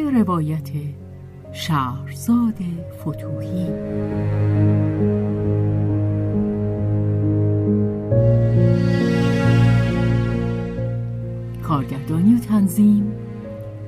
روایت 0.00 0.70
شهرزاد 1.52 2.58
فتوحی 3.00 3.66
کارگردانی 11.62 12.34
و 12.34 12.38
تنظیم 12.38 13.12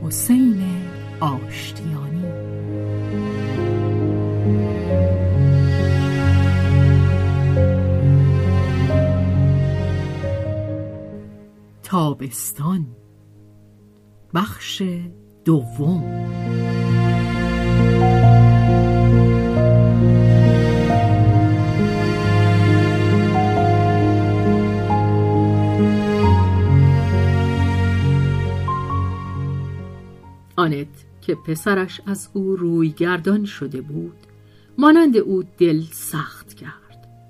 حسین 0.02 0.62
آشتیانی. 1.20 2.24
تابستان 11.82 12.86
بخش 14.34 14.82
دوم. 15.44 16.22
آنت 30.56 30.86
که 31.20 31.34
پسرش 31.34 32.00
از 32.06 32.28
او 32.32 32.56
روی 32.56 32.88
گردان 32.88 33.44
شده 33.44 33.80
بود 33.80 34.16
مانند 34.78 35.16
او 35.16 35.42
دل 35.58 35.80
سخت 35.92 36.54
کرد. 36.54 36.72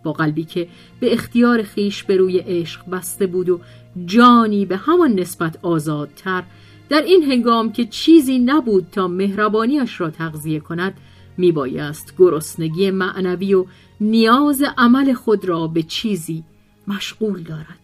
با 0.04 0.12
قلبی 0.12 0.44
که 0.44 0.68
به 1.00 1.12
اختیار 1.12 1.62
خیش 1.62 2.02
به 2.02 2.16
روی 2.16 2.38
عشق 2.38 2.90
بسته 2.90 3.26
بود 3.26 3.48
و 3.48 3.60
جانی 4.06 4.66
به 4.66 4.76
همان 4.76 5.12
نسبت 5.12 5.58
آزادتر 5.62 6.42
در 6.88 7.02
این 7.02 7.22
هنگام 7.22 7.72
که 7.72 7.84
چیزی 7.86 8.38
نبود 8.38 8.86
تا 8.92 9.08
مهربانیش 9.08 10.00
را 10.00 10.10
تغذیه 10.10 10.60
کند 10.60 10.94
میبایست 11.36 12.14
گرسنگی 12.18 12.90
معنوی 12.90 13.54
و 13.54 13.66
نیاز 14.00 14.62
عمل 14.76 15.12
خود 15.12 15.44
را 15.44 15.66
به 15.66 15.82
چیزی 15.82 16.44
مشغول 16.88 17.42
دارد. 17.42 17.78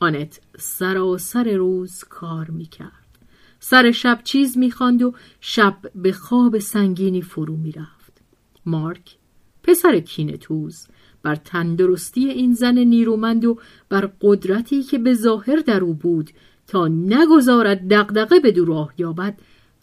آنت 0.00 0.40
سراسر 0.58 1.56
روز 1.56 2.04
کار 2.04 2.50
می‌کرد. 2.50 2.90
سر 3.60 3.90
شب 3.90 4.20
چیز 4.24 4.58
می‌خواند 4.58 5.02
و 5.02 5.14
شب 5.40 5.76
به 5.94 6.12
خواب 6.12 6.58
سنگینی 6.58 7.22
فرو 7.22 7.56
می‌رفت. 7.56 8.22
مارک 8.66 9.16
پسر 9.62 10.00
کینتوز 10.00 10.86
بر 11.22 11.34
تندرستی 11.34 12.28
این 12.28 12.54
زن 12.54 12.78
نیرومند 12.78 13.44
و 13.44 13.58
بر 13.88 14.10
قدرتی 14.20 14.82
که 14.82 14.98
به 14.98 15.14
ظاهر 15.14 15.56
در 15.56 15.80
او 15.80 15.94
بود 15.94 16.30
تا 16.70 16.88
نگذارد 16.88 17.88
دغدغه 17.88 18.40
به 18.40 18.52
دو 18.52 18.88
یابد 18.98 19.38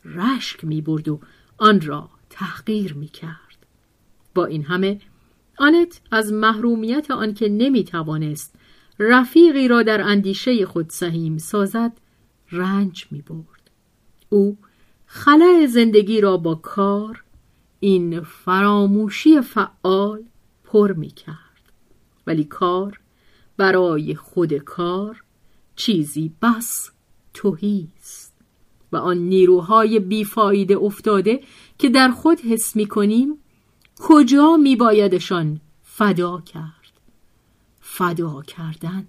رشک 0.05 0.65
می 0.65 0.81
برد 0.81 1.09
و 1.09 1.19
آن 1.57 1.81
را 1.81 2.09
تحقیر 2.29 2.93
می 2.93 3.07
کرد. 3.07 3.65
با 4.35 4.45
این 4.45 4.63
همه 4.63 4.99
آنت 5.57 6.01
از 6.11 6.33
محرومیت 6.33 7.11
آنکه 7.11 7.49
نمی 7.49 7.83
توانست 7.83 8.55
رفیقی 8.99 9.67
را 9.67 9.83
در 9.83 10.01
اندیشه 10.01 10.65
خود 10.65 10.89
سهیم 10.89 11.37
سازد 11.37 11.97
رنج 12.51 13.07
می 13.11 13.21
برد. 13.21 13.71
او 14.29 14.57
خلع 15.05 15.65
زندگی 15.65 16.21
را 16.21 16.37
با 16.37 16.55
کار 16.55 17.23
این 17.79 18.21
فراموشی 18.21 19.41
فعال 19.41 20.23
پر 20.63 20.91
می 20.91 21.09
کرد. 21.09 21.71
ولی 22.27 22.43
کار 22.43 22.99
برای 23.57 24.15
خود 24.15 24.53
کار 24.53 25.23
چیزی 25.77 26.31
بس 26.41 26.91
توهی 27.33 27.87
است. 27.99 28.33
و 28.91 28.97
آن 28.97 29.17
نیروهای 29.17 29.99
بیفایده 29.99 30.77
افتاده 30.77 31.43
که 31.77 31.89
در 31.89 32.11
خود 32.11 32.39
حس 32.39 32.75
می 32.75 32.85
کنیم 32.85 33.37
کجا 33.99 34.57
می 34.57 34.75
بایدشان 34.75 35.61
فدا 35.83 36.41
کرد؟ 36.41 37.01
فدا 37.79 38.41
کردن. 38.41 39.07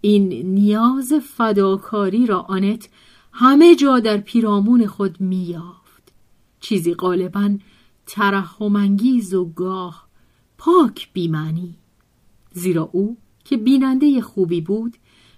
این 0.00 0.52
نیاز 0.54 1.12
فداکاری 1.12 2.26
را 2.26 2.40
آنت 2.40 2.88
همه 3.32 3.74
جا 3.74 4.00
در 4.00 4.16
پیرامون 4.16 4.86
خود 4.86 5.20
میافت 5.20 6.12
چیزی 6.60 6.94
غالبا 6.94 7.58
ترحمانگیز 8.06 9.34
و 9.34 9.44
گاه 9.44 10.08
پاک 10.58 11.12
بیمعنی. 11.12 11.74
زیرا 12.52 12.88
او 12.92 13.16
که 13.44 13.56
بیننده 13.56 14.20
خوبی 14.20 14.60
بود 14.60 14.96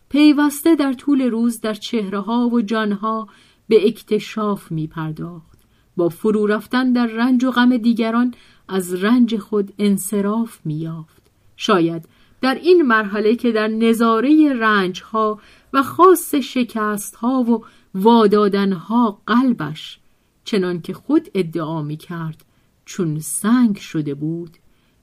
پیوسته 0.09 0.77
در 0.77 0.93
طول 0.93 1.23
روز 1.23 1.61
در 1.61 1.75
چهره 1.75 2.21
ها 2.21 2.49
و 2.49 2.61
جانها 2.61 3.29
به 3.69 3.87
اکتشاف 3.87 4.73
می 4.73 4.87
پرداخت. 4.87 5.59
با 5.97 6.09
فرو 6.09 6.47
رفتن 6.47 6.93
در 6.93 7.07
رنج 7.07 7.45
و 7.45 7.51
غم 7.51 7.77
دیگران 7.77 8.35
از 8.69 8.95
رنج 8.95 9.37
خود 9.37 9.73
انصراف 9.79 10.61
می 10.65 10.75
یافت. 10.75 11.23
شاید 11.57 12.09
در 12.41 12.55
این 12.55 12.83
مرحله 12.83 13.37
که 13.37 13.53
در 13.53 13.69
نظاره 13.69 14.53
رنج 14.53 15.03
ها 15.03 15.41
و 15.73 15.83
خاص 15.83 16.35
شکست 16.35 17.15
ها 17.15 17.43
و 17.43 17.65
وادادن 17.95 18.73
ها 18.73 19.23
قلبش 19.27 19.99
چنان 20.45 20.81
که 20.81 20.95
خود 20.95 21.29
ادعا 21.35 21.83
می 21.83 21.97
کرد 21.97 22.45
چون 22.85 23.21
سنگ 23.21 23.77
شده 23.77 24.15
بود 24.15 24.57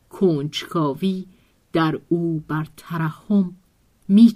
کنجکاوی 0.10 1.26
در 1.74 2.00
او 2.10 2.44
بر 2.48 2.68
ترحم 2.78 3.56
می. 4.08 4.34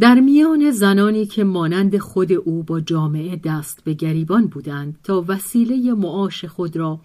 در 0.00 0.20
میان 0.20 0.70
زنانی 0.70 1.26
که 1.26 1.44
مانند 1.44 1.98
خود 1.98 2.32
او 2.32 2.62
با 2.62 2.80
جامعه 2.80 3.36
دست 3.36 3.84
به 3.84 3.94
گریبان 3.94 4.46
بودند 4.46 4.98
تا 5.04 5.24
وسیله 5.28 5.94
معاش 5.94 6.44
خود 6.44 6.76
را 6.76 7.00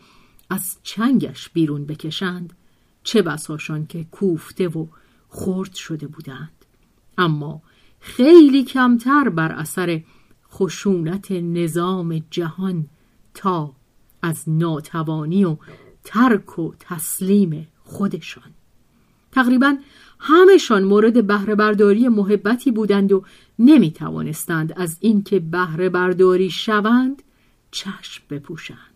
از 0.50 0.78
چنگش 0.84 1.50
بیرون 1.50 1.86
بکشند 1.86 2.54
چه 3.04 3.22
بساشان 3.22 3.86
که 3.86 4.04
کوفته 4.04 4.68
و 4.68 4.88
خرد 5.30 5.74
شده 5.74 6.08
بودند. 6.08 6.66
اما 7.18 7.62
خیلی 8.00 8.64
کمتر 8.64 9.30
بر 9.30 9.52
اثر 9.52 10.02
خشونت 10.52 11.32
نظام 11.32 12.24
جهان 12.32 12.88
تا 13.34 13.74
از 14.22 14.44
ناتوانی 14.48 15.46
و 15.46 15.58
ترک 16.04 16.60
و 16.60 16.74
تسلیم 16.80 17.68
خودشان. 17.84 18.52
تقریبا 19.32 19.78
همشان 20.28 20.84
مورد 20.84 21.28
بهره 21.28 21.56
برداری 21.56 22.08
محبتی 22.08 22.72
بودند 22.72 23.12
و 23.12 23.24
نمی 23.60 23.92
توانستند 23.92 24.74
از 24.78 24.98
اینکه 25.00 25.40
بهره 25.40 25.90
برداری 25.90 26.50
شوند 26.50 27.22
چشم 27.72 28.24
بپوشند 28.30 28.96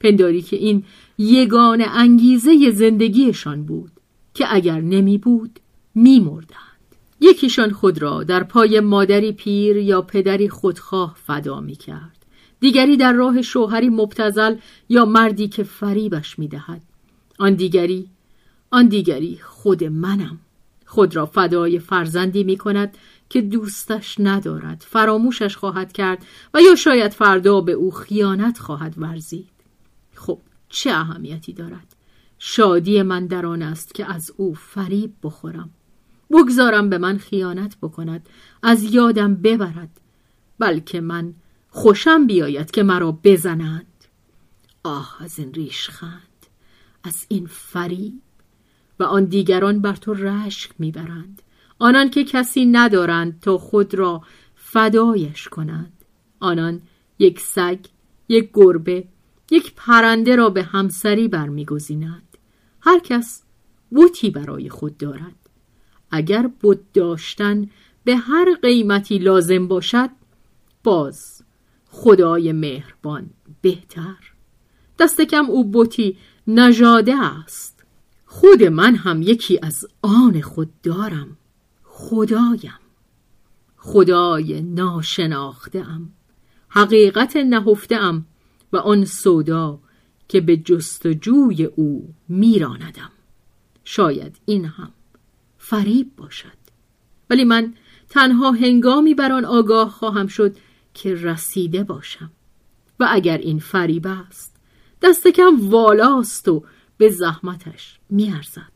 پنداری 0.00 0.42
که 0.42 0.56
این 0.56 0.84
یگان 1.18 1.84
انگیزه 1.86 2.70
زندگیشان 2.70 3.62
بود 3.62 3.90
که 4.34 4.44
اگر 4.54 4.80
نمی 4.80 5.18
بود 5.18 5.60
می 5.94 6.20
مردند. 6.20 6.60
یکیشان 7.20 7.70
خود 7.70 8.02
را 8.02 8.24
در 8.24 8.42
پای 8.42 8.80
مادری 8.80 9.32
پیر 9.32 9.76
یا 9.76 10.02
پدری 10.02 10.48
خودخواه 10.48 11.16
فدا 11.26 11.60
می 11.60 11.76
کرد. 11.76 12.26
دیگری 12.60 12.96
در 12.96 13.12
راه 13.12 13.42
شوهری 13.42 13.88
مبتزل 13.88 14.56
یا 14.88 15.04
مردی 15.04 15.48
که 15.48 15.62
فریبش 15.62 16.38
می 16.38 16.48
دهد. 16.48 16.82
آن 17.38 17.54
دیگری 17.54 18.08
آن 18.70 18.88
دیگری 18.88 19.38
خود 19.42 19.84
منم 19.84 20.38
خود 20.90 21.16
را 21.16 21.26
فدای 21.26 21.78
فرزندی 21.78 22.44
می 22.44 22.56
کند 22.56 22.98
که 23.28 23.40
دوستش 23.40 24.16
ندارد 24.18 24.84
فراموشش 24.88 25.56
خواهد 25.56 25.92
کرد 25.92 26.26
و 26.54 26.60
یا 26.60 26.74
شاید 26.74 27.12
فردا 27.12 27.60
به 27.60 27.72
او 27.72 27.90
خیانت 27.90 28.58
خواهد 28.58 28.94
ورزید. 28.98 29.50
خب 30.14 30.38
چه 30.68 30.90
اهمیتی 30.90 31.52
دارد؟ 31.52 31.96
شادی 32.38 33.02
من 33.02 33.26
در 33.26 33.46
آن 33.46 33.62
است 33.62 33.94
که 33.94 34.12
از 34.12 34.32
او 34.36 34.54
فریب 34.54 35.14
بخورم. 35.22 35.70
بگذارم 36.30 36.90
به 36.90 36.98
من 36.98 37.18
خیانت 37.18 37.76
بکند 37.82 38.28
از 38.62 38.82
یادم 38.82 39.34
ببرد 39.34 40.00
بلکه 40.58 41.00
من 41.00 41.34
خوشم 41.68 42.26
بیاید 42.26 42.70
که 42.70 42.82
مرا 42.82 43.18
بزنند. 43.24 44.04
آه 44.84 45.16
از 45.20 45.38
این 45.38 45.54
ریشخند 45.54 46.46
از 47.04 47.26
این 47.28 47.46
فریب. 47.46 48.29
و 49.00 49.02
آن 49.02 49.24
دیگران 49.24 49.80
بر 49.80 49.96
تو 49.96 50.14
رشک 50.14 50.70
می‌برند. 50.78 51.42
آنان 51.78 52.10
که 52.10 52.24
کسی 52.24 52.66
ندارند 52.66 53.40
تا 53.40 53.58
خود 53.58 53.94
را 53.94 54.22
فدایش 54.54 55.48
کنند. 55.48 55.92
آنان 56.40 56.82
یک 57.18 57.40
سگ 57.40 57.78
یک 58.28 58.50
گربه 58.54 59.04
یک 59.50 59.72
پرنده 59.76 60.36
را 60.36 60.50
به 60.50 60.62
همسری 60.62 61.28
برمیگزینند. 61.28 62.38
هر 62.80 62.98
کس 62.98 63.42
بوتی 63.90 64.30
برای 64.30 64.68
خود 64.68 64.96
دارد. 64.96 65.36
اگر 66.10 66.46
بود 66.60 66.92
داشتن 66.92 67.70
به 68.04 68.16
هر 68.16 68.54
قیمتی 68.62 69.18
لازم 69.18 69.68
باشد 69.68 70.10
باز 70.84 71.42
خدای 71.86 72.52
مهربان 72.52 73.30
بهتر. 73.60 74.32
دست 74.98 75.20
کم 75.20 75.44
او 75.44 75.64
بوتی 75.64 76.16
نژاده 76.46 77.14
است. 77.22 77.79
خود 78.32 78.62
من 78.62 78.94
هم 78.94 79.22
یکی 79.22 79.58
از 79.62 79.86
آن 80.02 80.40
خود 80.40 80.80
دارم. 80.82 81.36
خدایم. 81.84 82.78
خدای 83.76 84.62
ناشناخته 84.62 85.78
ام 85.78 86.12
حقیقت 86.68 87.36
نهفته 87.36 87.96
ام 87.96 88.26
و 88.72 88.76
آن 88.76 89.04
سودا 89.04 89.78
که 90.28 90.40
به 90.40 90.56
جستجوی 90.56 91.64
او 91.64 92.14
میراندم. 92.28 93.10
شاید 93.84 94.36
این 94.44 94.64
هم 94.64 94.90
فریب 95.58 96.16
باشد. 96.16 96.60
ولی 97.30 97.44
من 97.44 97.74
تنها 98.08 98.50
هنگامی 98.50 99.14
بر 99.14 99.32
آن 99.32 99.44
آگاه 99.44 99.90
خواهم 99.90 100.26
شد 100.26 100.56
که 100.94 101.14
رسیده 101.14 101.84
باشم. 101.84 102.30
و 103.00 103.06
اگر 103.10 103.38
این 103.38 103.58
فریب 103.58 104.06
است 104.06 104.56
دست 105.02 105.28
کم 105.28 105.70
والاست 105.70 106.48
و 106.48 106.64
به 107.00 107.08
زحمتش 107.08 107.98
میارزد. 108.10 108.72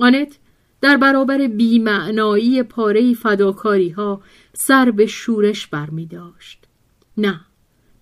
آنت 0.00 0.38
در 0.80 0.96
برابر 0.96 1.46
بیمعنایی 1.46 2.62
پاره 2.62 3.14
فداکاری 3.14 3.90
ها 3.90 4.22
سر 4.52 4.90
به 4.90 5.06
شورش 5.06 5.66
برمی 5.66 6.06
داشت. 6.06 6.64
نه 7.16 7.40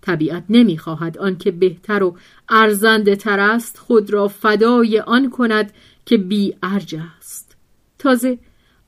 طبیعت 0.01 0.45
نمی‌خواهد 0.49 1.19
آنکه 1.19 1.51
بهتر 1.51 2.03
و 2.03 2.17
ارزنده 2.49 3.17
تر 3.17 3.41
است 3.41 3.79
خود 3.79 4.11
را 4.11 4.29
فدای 4.29 5.01
آن 5.01 5.31
کند 5.31 5.73
که 6.07 6.17
بی 6.17 6.57
ارج 6.63 6.95
است. 7.19 7.57
تازه 7.99 8.39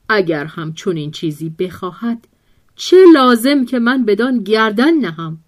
اگر 0.08 0.44
هم 0.44 0.74
این 0.86 1.10
چیزی 1.10 1.48
بخواهد 1.48 2.28
چه 2.76 2.96
لازم 3.14 3.64
که 3.64 3.78
من 3.78 4.04
بدان 4.04 4.42
گردن 4.42 4.94
نهم؟ 4.94 5.38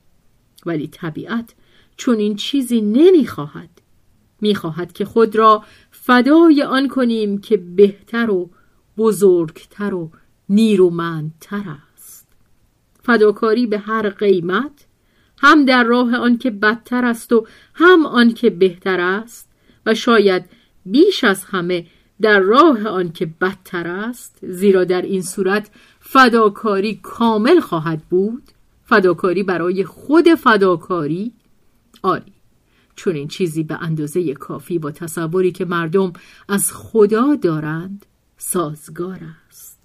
ولی 0.67 0.89
طبیعت 0.89 1.55
چون 1.97 2.19
این 2.19 2.37
چیزی 2.37 2.81
نمی‌خواهد. 2.81 3.80
می‌خواهد 4.41 4.93
که 4.93 5.05
خود 5.05 5.37
را 5.37 5.65
فدای 5.91 6.63
آن 6.63 6.89
کنیم 6.89 7.39
که 7.39 7.57
بهتر 7.57 8.31
و 8.31 8.51
بزرگتر 8.97 9.95
و 9.95 10.11
نیرومندتر 10.49 11.63
است. 11.95 12.27
فداکاری 13.03 13.67
به 13.67 13.79
هر 13.79 14.09
قیمت 14.09 14.87
هم 15.39 15.65
در 15.65 15.85
راه 15.85 16.17
آن 16.17 16.39
که 16.39 16.51
بدتر 16.51 17.05
است 17.05 17.33
و 17.33 17.47
هم 17.75 18.07
آن 18.07 18.33
که 18.33 18.51
بهتر 18.51 19.01
است 19.01 19.49
و 19.87 19.95
شاید 19.95 20.45
بیش 20.87 21.25
از 21.25 21.45
همه 21.45 21.87
در 22.21 22.41
راه 22.41 22.87
آن 22.87 23.13
که 23.13 23.27
بدتر 23.41 23.87
است 23.87 24.39
زیرا 24.43 24.85
در 24.85 25.03
این 25.03 25.23
صورت 25.23 25.71
فداکاری 26.01 27.01
کامل 27.03 27.61
خواهد 27.61 28.03
بود. 28.11 28.43
فداکاری 28.85 29.43
برای 29.43 29.85
خود 29.85 30.35
فداکاری. 30.35 31.33
آری. 32.03 32.33
چون 33.01 33.15
این 33.15 33.29
چیزی 33.29 33.63
به 33.63 33.83
اندازه 33.83 34.35
کافی 34.35 34.79
با 34.79 34.91
تصوری 34.91 35.53
که 35.53 35.65
مردم 35.65 36.13
از 36.49 36.73
خدا 36.73 37.35
دارند 37.35 38.07
سازگار 38.37 39.21
است. 39.49 39.79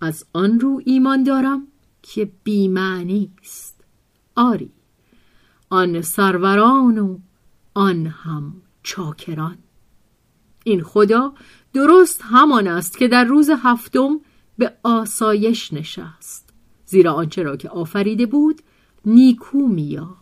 از 0.00 0.24
آن 0.32 0.60
رو 0.60 0.82
ایمان 0.84 1.22
دارم 1.22 1.66
که 2.02 2.30
بیمعنی 2.44 3.30
است. 3.42 3.84
آری 4.36 4.70
آن 5.70 6.02
سروران 6.02 6.98
و 6.98 7.18
آن 7.74 8.06
هم 8.06 8.54
چاکران. 8.82 9.58
این 10.64 10.82
خدا 10.82 11.32
درست 11.72 12.22
همان 12.22 12.68
است 12.68 12.98
که 12.98 13.08
در 13.08 13.24
روز 13.24 13.50
هفتم 13.62 14.20
به 14.58 14.72
آسایش 14.82 15.72
نشست 15.72 16.50
زیرا 16.86 17.12
آنچه 17.12 17.42
را 17.42 17.56
که 17.56 17.68
آفریده 17.68 18.26
بود 18.26 18.62
نیکو 19.04 19.58
میافت 19.58 20.21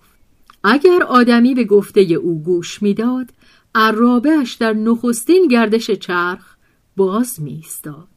اگر 0.65 1.03
آدمی 1.03 1.55
به 1.55 1.65
گفته 1.65 2.01
او 2.01 2.43
گوش 2.43 2.83
می‌داد 2.83 3.31
عرابهش 3.75 4.55
در 4.55 4.73
نخستین 4.73 5.49
گردش 5.49 5.91
چرخ 5.91 6.57
باز 6.97 7.43
میستاد 7.43 8.09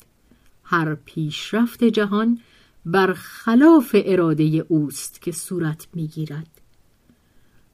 هر 0.64 0.96
پیشرفت 0.96 1.84
جهان 1.84 2.40
بر 2.86 3.14
خلاف 3.14 3.96
اراده 4.06 4.66
اوست 4.68 5.22
که 5.22 5.32
صورت 5.32 5.88
می‌گیرد. 5.94 6.48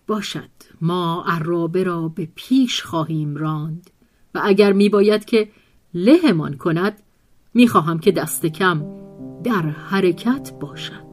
باشد 0.08 0.50
ما 0.82 1.24
عرابه 1.28 1.84
را 1.84 2.08
به 2.08 2.28
پیش 2.36 2.84
خواهیم 2.84 3.36
راند 3.36 3.90
و 4.36 4.42
اگر 4.44 4.74
میباید 4.74 5.26
که 5.26 5.50
لهمان 5.94 6.58
کند 6.58 7.02
می‌خواهم 7.54 8.00
که 8.00 8.12
دست 8.12 8.46
کم 8.46 8.86
در 9.44 9.62
حرکت 9.62 10.54
باشد. 10.60 11.09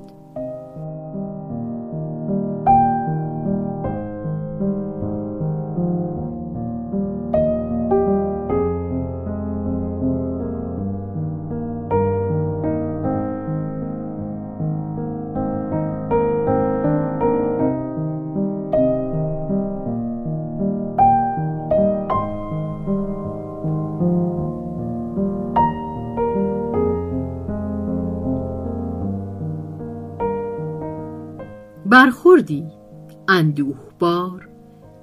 برخوردی 32.61 32.87
اندوهبار 33.29 34.49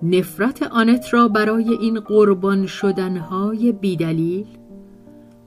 نفرت 0.04 0.64
آنت 0.64 1.14
را 1.14 1.28
برای 1.28 1.74
این 1.74 2.00
قربان 2.00 2.66
شدنهای 2.66 3.72
بیدلیل. 3.72 4.46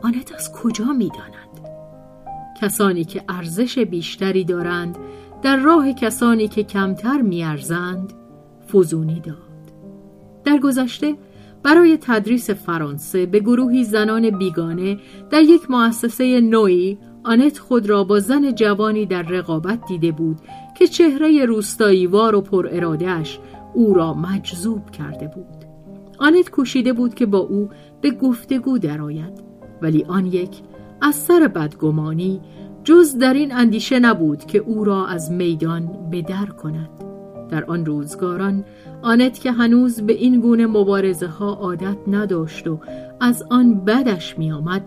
آنت 0.03 0.33
از 0.35 0.53
کجا 0.53 0.85
می‌داند؟ 0.85 1.47
کسانی 2.61 3.05
که 3.05 3.23
ارزش 3.29 3.79
بیشتری 3.79 4.45
دارند 4.45 4.99
در 5.43 5.57
راه 5.57 5.93
کسانی 5.93 6.49
که 6.49 6.63
کمتر 6.63 7.21
میارزند 7.21 8.13
فزونی 8.73 9.21
داد. 9.21 9.37
در 10.45 10.59
گذشته 10.59 11.15
برای 11.63 11.99
تدریس 12.01 12.51
فرانسه 12.51 13.27
به 13.27 13.41
گروهی 13.41 13.85
زنان 13.85 14.31
بیگانه 14.31 14.99
در 15.31 15.43
یک 15.43 15.71
مؤسسه 15.71 16.41
نوعی 16.41 16.99
آنت 17.27 17.59
خود 17.59 17.89
را 17.89 18.05
با 18.05 18.21
زن 18.21 18.55
جوانی 18.55 19.07
در 19.07 19.23
رقابت 19.23 19.87
دیده 19.89 20.13
بود 20.13 20.37
که 20.79 20.87
چهره 20.87 21.45
روستاییوار 21.45 22.35
و 22.35 22.41
پر 22.41 22.69
ارادهش 22.71 23.39
او 23.75 23.95
را 23.95 24.15
مجذوب 24.15 24.91
کرده 24.91 25.27
بود. 25.27 25.65
آنت 26.19 26.51
کوشیده 26.51 26.93
بود 26.93 27.15
که 27.15 27.27
با 27.27 27.39
او 27.39 27.69
به 28.01 28.11
گفتگو 28.11 28.79
درآید 28.79 29.43
ولی 29.83 30.05
آن 30.05 30.27
یک 30.27 30.61
از 31.03 31.15
سر 31.15 31.49
بدگمانی 31.49 32.41
جز 32.85 33.19
در 33.19 33.35
این 33.35 33.55
اندیشه 33.55 33.99
نبود 33.99 34.45
که 34.45 34.59
او 34.59 34.85
را 34.85 35.07
از 35.07 35.33
میدان 35.33 36.11
به 36.11 36.23
در 36.23 36.47
کند. 36.47 36.91
در 37.51 37.65
آن 37.65 37.87
روزگاران 37.87 38.65
آنت 39.03 39.41
که 39.41 39.53
هنوز 39.53 40.01
به 40.01 40.13
این 40.13 40.41
گونه 40.41 40.67
مبارزه 40.67 41.27
ها 41.27 41.55
عادت 41.55 41.97
نداشت 42.09 42.69
و 42.69 42.79
از 43.21 43.45
آن 43.51 43.85
بدش 43.85 44.39
می 44.39 44.53
آمد 44.53 44.83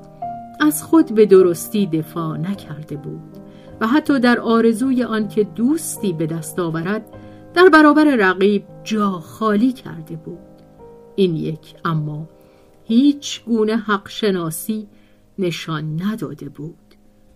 از 0.59 0.83
خود 0.83 1.15
به 1.15 1.25
درستی 1.25 1.87
دفاع 1.87 2.37
نکرده 2.37 2.95
بود 2.97 3.37
و 3.81 3.87
حتی 3.87 4.19
در 4.19 4.39
آرزوی 4.39 5.03
آن 5.03 5.27
که 5.27 5.43
دوستی 5.43 6.13
به 6.13 6.25
دست 6.27 6.59
آورد 6.59 7.05
در 7.53 7.69
برابر 7.69 8.15
رقیب 8.15 8.63
جا 8.83 9.11
خالی 9.11 9.71
کرده 9.71 10.15
بود. 10.15 10.37
این 11.15 11.35
یک 11.35 11.75
اما 11.85 12.29
هیچ 12.83 13.43
گونه 13.43 13.77
حق 13.77 14.09
شناسی 14.09 14.87
نشان 15.39 16.01
نداده 16.03 16.49
بود. 16.49 16.75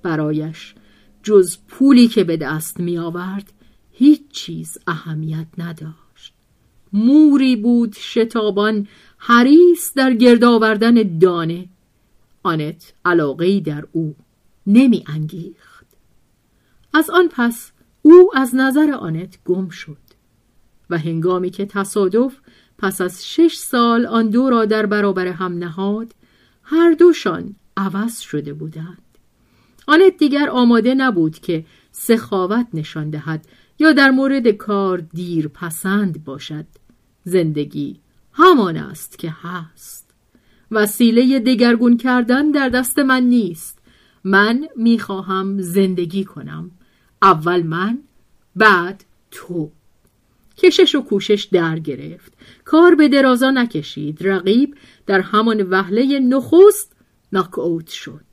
برایش 0.03 0.75
جز 1.23 1.57
پولی 1.67 2.07
که 2.07 2.23
به 2.23 2.37
دست 2.37 2.79
می 2.79 2.97
آورد 2.97 3.53
هیچ 3.91 4.21
چیز 4.31 4.77
اهمیت 4.87 5.47
نداشت. 5.57 6.33
موری 6.93 7.55
بود 7.55 7.95
شتابان 7.99 8.87
حریص 9.17 9.93
در 9.93 10.13
گرد 10.13 10.43
آوردن 10.43 11.17
دانه. 11.17 11.69
آنت 12.43 12.93
علاقه 13.05 13.59
در 13.59 13.87
او 13.91 14.15
نمی 14.67 15.03
انگیخت 15.07 15.85
از 16.93 17.09
آن 17.09 17.29
پس 17.31 17.71
او 18.01 18.31
از 18.35 18.55
نظر 18.55 18.91
آنت 18.91 19.37
گم 19.45 19.69
شد 19.69 19.97
و 20.89 20.97
هنگامی 20.97 21.49
که 21.49 21.65
تصادف 21.65 22.35
پس 22.77 23.01
از 23.01 23.25
شش 23.25 23.55
سال 23.55 24.05
آن 24.05 24.29
دو 24.29 24.49
را 24.49 24.65
در 24.65 24.85
برابر 24.85 25.27
هم 25.27 25.57
نهاد 25.57 26.15
هر 26.63 26.91
دوشان 26.91 27.55
عوض 27.77 28.19
شده 28.19 28.53
بودند. 28.53 28.97
آنت 29.87 30.17
دیگر 30.17 30.49
آماده 30.49 30.95
نبود 30.95 31.39
که 31.39 31.65
سخاوت 31.91 32.67
نشان 32.73 33.09
دهد 33.09 33.47
یا 33.79 33.91
در 33.93 34.11
مورد 34.11 34.47
کار 34.47 34.97
دیر 34.97 35.47
پسند 35.47 36.23
باشد. 36.23 36.65
زندگی 37.23 37.99
همان 38.33 38.77
است 38.77 39.19
که 39.19 39.33
هست. 39.41 40.12
وسیله 40.73 41.39
دگرگون 41.39 41.97
کردن 41.97 42.51
در 42.51 42.69
دست 42.69 42.99
من 42.99 43.23
نیست. 43.23 43.79
من 44.23 44.67
می‌خواهم 44.75 45.61
زندگی 45.61 46.23
کنم. 46.23 46.71
اول 47.21 47.63
من 47.63 47.99
بعد 48.55 49.03
تو. 49.31 49.71
کشش 50.57 50.95
و 50.95 51.01
کوشش 51.01 51.47
در 51.51 51.79
گرفت. 51.79 52.33
کار 52.65 52.95
به 52.95 53.07
درازا 53.07 53.51
نکشید. 53.51 54.27
رقیب 54.27 54.75
در 55.05 55.21
همان 55.21 55.61
وهله 55.69 56.19
نخست 56.19 56.95
ناک 57.33 57.89
شد. 57.89 58.25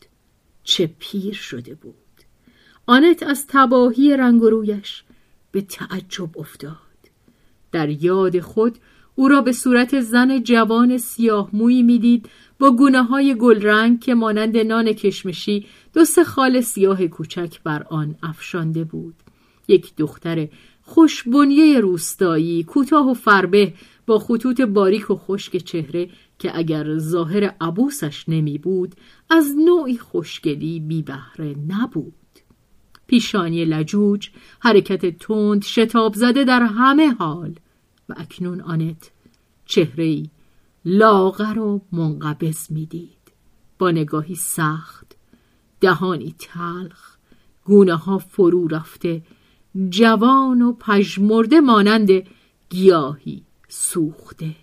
چه 0.65 0.91
پیر 0.99 1.35
شده 1.35 1.75
بود. 1.75 1.95
آنت 2.87 3.23
از 3.23 3.47
تباهی 3.49 4.17
رنگ 4.17 4.41
رویش 4.41 5.05
به 5.53 5.61
تعجب 5.61 6.39
افتاد. 6.39 6.77
در 7.73 7.89
یاد 7.89 8.41
خود 8.41 8.79
او 9.15 9.29
را 9.29 9.41
به 9.41 9.53
صورت 9.53 10.01
زن 10.01 10.43
جوان 10.43 10.99
سیاه 10.99 11.51
مویی 11.53 11.83
می‌دید 11.83 12.29
با 12.59 12.71
گونه 12.71 13.03
های 13.03 13.35
گلرنگ 13.35 14.01
که 14.01 14.15
مانند 14.15 14.57
نان 14.57 14.93
کشمشی 14.93 15.67
دو 15.93 16.05
سه 16.05 16.25
خال 16.25 16.61
سیاه 16.61 17.07
کوچک 17.07 17.63
بر 17.65 17.83
آن 17.91 18.15
افشانده 18.23 18.85
بود. 18.85 19.15
یک 19.69 19.97
دختر 19.97 20.49
خوشبنیه 20.83 21.81
روستایی 21.81 22.65
کوتاه 22.65 23.11
و 23.11 23.15
فربه 23.15 23.73
با 24.07 24.19
خطوط 24.19 24.61
باریک 24.61 25.11
و 25.11 25.17
خشک 25.17 25.57
چهره 25.57 26.09
که 26.39 26.59
اگر 26.59 26.99
ظاهر 26.99 27.55
عبوسش 27.61 28.29
نمی 28.29 28.59
بود 28.59 28.95
از 29.31 29.57
نوعی 29.57 29.99
خوشگلی 29.99 30.81
بی 30.81 31.03
بهره 31.03 31.55
نبود. 31.69 32.15
پیشانی 33.07 33.65
لجوج 33.65 34.29
حرکت 34.61 35.19
تند 35.19 35.65
شتاب 35.65 36.15
زده 36.15 36.45
در 36.45 36.63
همه 36.63 37.09
حال. 37.09 37.55
و 38.11 38.15
اکنون 38.17 38.61
آنت 38.61 39.11
چهره 39.67 40.23
لاغر 40.85 41.59
و 41.59 41.81
منقبض 41.93 42.71
می‌دید. 42.71 43.11
با 43.79 43.91
نگاهی 43.91 44.35
سخت 44.35 45.17
دهانی 45.81 46.35
تلخ 46.39 47.17
گونه 47.65 47.95
ها 47.95 48.19
فرو 48.19 48.69
رفته 48.69 49.23
جوان 49.91 50.63
و 50.63 50.73
پژمرده 50.73 51.61
مانند 51.61 52.11
گیاهی 52.71 53.43
سوخته. 53.69 54.57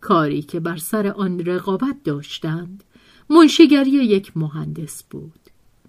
کاری 0.00 0.42
که 0.42 0.60
بر 0.60 0.76
سر 0.76 1.06
آن 1.06 1.40
رقابت 1.40 1.96
داشتند 2.04 2.84
منشگری 3.30 3.90
یک 3.90 4.36
مهندس 4.36 5.02
بود. 5.02 5.40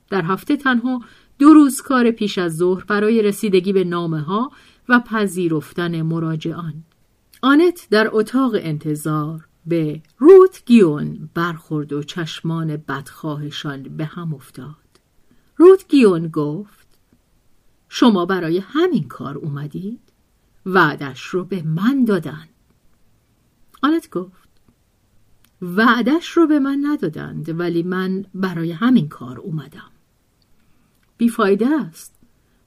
در 0.09 0.21
هفته 0.21 0.57
تنها 0.57 1.01
دو 1.39 1.53
روز 1.53 1.81
کار 1.81 2.11
پیش 2.11 2.37
از 2.37 2.57
ظهر 2.57 2.83
برای 2.83 3.21
رسیدگی 3.21 3.73
به 3.73 3.83
نامه 3.83 4.21
ها 4.21 4.51
و 4.91 4.99
پذیرفتن 4.99 6.01
مراجعان. 6.01 6.83
آنت 7.41 7.87
در 7.89 8.09
اتاق 8.11 8.51
انتظار 8.55 9.47
به 9.65 10.01
روت 10.17 10.65
گیون 10.65 11.29
برخورد 11.33 11.93
و 11.93 12.03
چشمان 12.03 12.77
بدخواهشان 12.77 13.83
به 13.83 14.05
هم 14.05 14.33
افتاد. 14.33 14.75
روت 15.57 15.87
گیون 15.87 16.27
گفت 16.27 16.87
شما 17.89 18.25
برای 18.25 18.57
همین 18.57 19.07
کار 19.07 19.37
اومدید؟ 19.37 19.99
وعدش 20.65 21.21
رو 21.21 21.45
به 21.45 21.63
من 21.63 22.05
دادن. 22.05 22.47
آنت 23.81 24.09
گفت 24.09 24.49
وعدش 25.61 26.27
رو 26.27 26.47
به 26.47 26.59
من 26.59 26.79
ندادند 26.85 27.59
ولی 27.59 27.83
من 27.83 28.25
برای 28.33 28.71
همین 28.71 29.09
کار 29.09 29.39
اومدم. 29.39 29.91
بیفایده 31.17 31.67
است. 31.67 32.20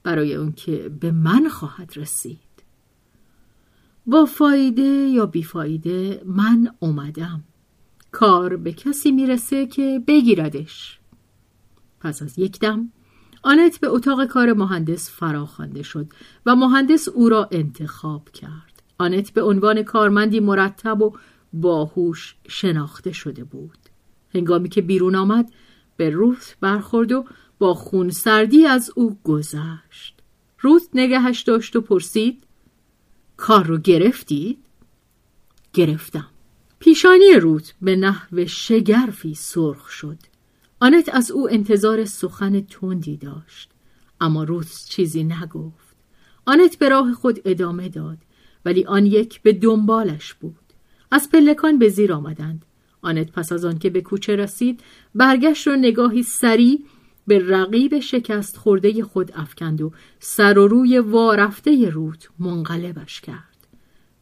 برای 0.05 0.35
اون 0.35 0.51
که 0.51 0.89
به 0.99 1.11
من 1.11 1.47
خواهد 1.49 1.93
رسید. 1.95 2.39
با 4.05 4.25
فایده 4.25 4.81
یا 4.83 5.25
بیفایده 5.25 6.21
من 6.25 6.75
اومدم. 6.79 7.43
کار 8.11 8.57
به 8.57 8.73
کسی 8.73 9.11
می‌رسه 9.11 9.65
که 9.67 10.01
بگیردش. 10.07 10.99
پس 11.99 12.21
از 12.21 12.39
یک 12.39 12.59
دم 12.59 12.91
آنت 13.43 13.79
به 13.79 13.87
اتاق 13.87 14.25
کار 14.25 14.53
مهندس 14.53 15.11
فراخوانده 15.11 15.83
شد 15.83 16.07
و 16.45 16.55
مهندس 16.55 17.07
او 17.07 17.29
را 17.29 17.49
انتخاب 17.51 18.29
کرد. 18.29 18.83
آنت 18.97 19.31
به 19.31 19.41
عنوان 19.41 19.83
کارمندی 19.83 20.39
مرتب 20.39 21.01
و 21.01 21.13
باهوش 21.53 22.35
شناخته 22.47 23.11
شده 23.11 23.43
بود. 23.43 23.77
هنگامی 24.33 24.69
که 24.69 24.81
بیرون 24.81 25.15
آمد 25.15 25.51
به 25.97 26.09
روت 26.09 26.57
برخورد 26.61 27.11
و 27.11 27.25
با 27.59 27.73
خون 27.73 28.09
سردی 28.09 28.65
از 28.65 28.91
او 28.95 29.17
گذشت. 29.23 30.15
روت 30.59 30.81
نگهش 30.93 31.41
داشت 31.41 31.75
و 31.75 31.81
پرسید 31.81 32.43
کار 33.37 33.65
رو 33.65 33.77
گرفتید؟ 33.77 34.57
گرفتم. 35.73 36.27
پیشانی 36.79 37.33
روت 37.41 37.73
به 37.81 37.95
نحو 37.95 38.45
شگرفی 38.45 39.33
سرخ 39.33 39.89
شد. 39.89 40.17
آنت 40.79 41.09
از 41.15 41.31
او 41.31 41.49
انتظار 41.49 42.05
سخن 42.05 42.61
تندی 42.61 43.17
داشت. 43.17 43.69
اما 44.21 44.43
روت 44.43 44.85
چیزی 44.89 45.23
نگفت. 45.23 45.95
آنت 46.45 46.77
به 46.77 46.89
راه 46.89 47.13
خود 47.13 47.41
ادامه 47.45 47.89
داد 47.89 48.17
ولی 48.65 48.85
آن 48.85 49.05
یک 49.05 49.41
به 49.41 49.53
دنبالش 49.53 50.33
بود. 50.33 50.55
از 51.11 51.29
پلکان 51.29 51.79
به 51.79 51.89
زیر 51.89 52.13
آمدند. 52.13 52.65
آنت 53.01 53.31
پس 53.31 53.51
از 53.51 53.65
آن 53.65 53.79
که 53.79 53.89
به 53.89 54.01
کوچه 54.01 54.35
رسید 54.35 54.81
برگشت 55.15 55.67
و 55.67 55.75
نگاهی 55.75 56.23
سریع 56.23 56.85
به 57.27 57.39
رقیب 57.39 57.99
شکست 57.99 58.57
خورده 58.57 59.03
خود 59.03 59.31
افکند 59.35 59.81
و 59.81 59.91
سر 60.19 60.57
و 60.57 60.67
روی 60.67 60.99
وارفته 60.99 61.89
روت 61.89 62.29
منقلبش 62.39 63.21
کرد. 63.21 63.67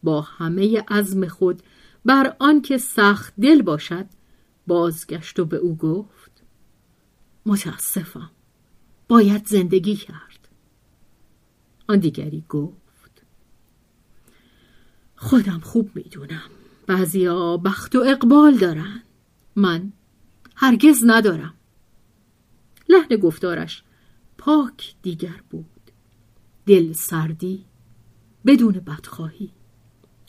با 0.03 0.21
همه 0.21 0.83
عزم 0.87 1.27
خود 1.27 1.61
بر 2.05 2.35
آنکه 2.39 2.77
سخت 2.77 3.33
دل 3.41 3.61
باشد 3.61 4.05
بازگشت 4.67 5.39
و 5.39 5.45
به 5.45 5.57
او 5.57 5.77
گفت 5.77 6.43
متاسفم 7.45 8.31
باید 9.07 9.47
زندگی 9.47 9.95
کرد. 9.95 10.49
آن 11.87 11.99
دیگری 11.99 12.43
گفت 12.49 13.23
خودم 15.15 15.59
خوب 15.59 15.91
می‌دونم 15.95 16.49
بعضیا 16.87 17.57
بخت 17.57 17.95
و 17.95 17.99
اقبال 17.99 18.57
دارن. 18.57 19.03
من 19.55 19.93
هرگز 20.55 21.03
ندارم. 21.05 21.53
لحن 22.89 23.15
گفتارش 23.15 23.83
پاک 24.37 24.95
دیگر 25.01 25.41
بود. 25.49 25.65
دل 26.65 26.93
سردی 26.93 27.65
بدون 28.45 28.73
بدخواهی. 28.73 29.49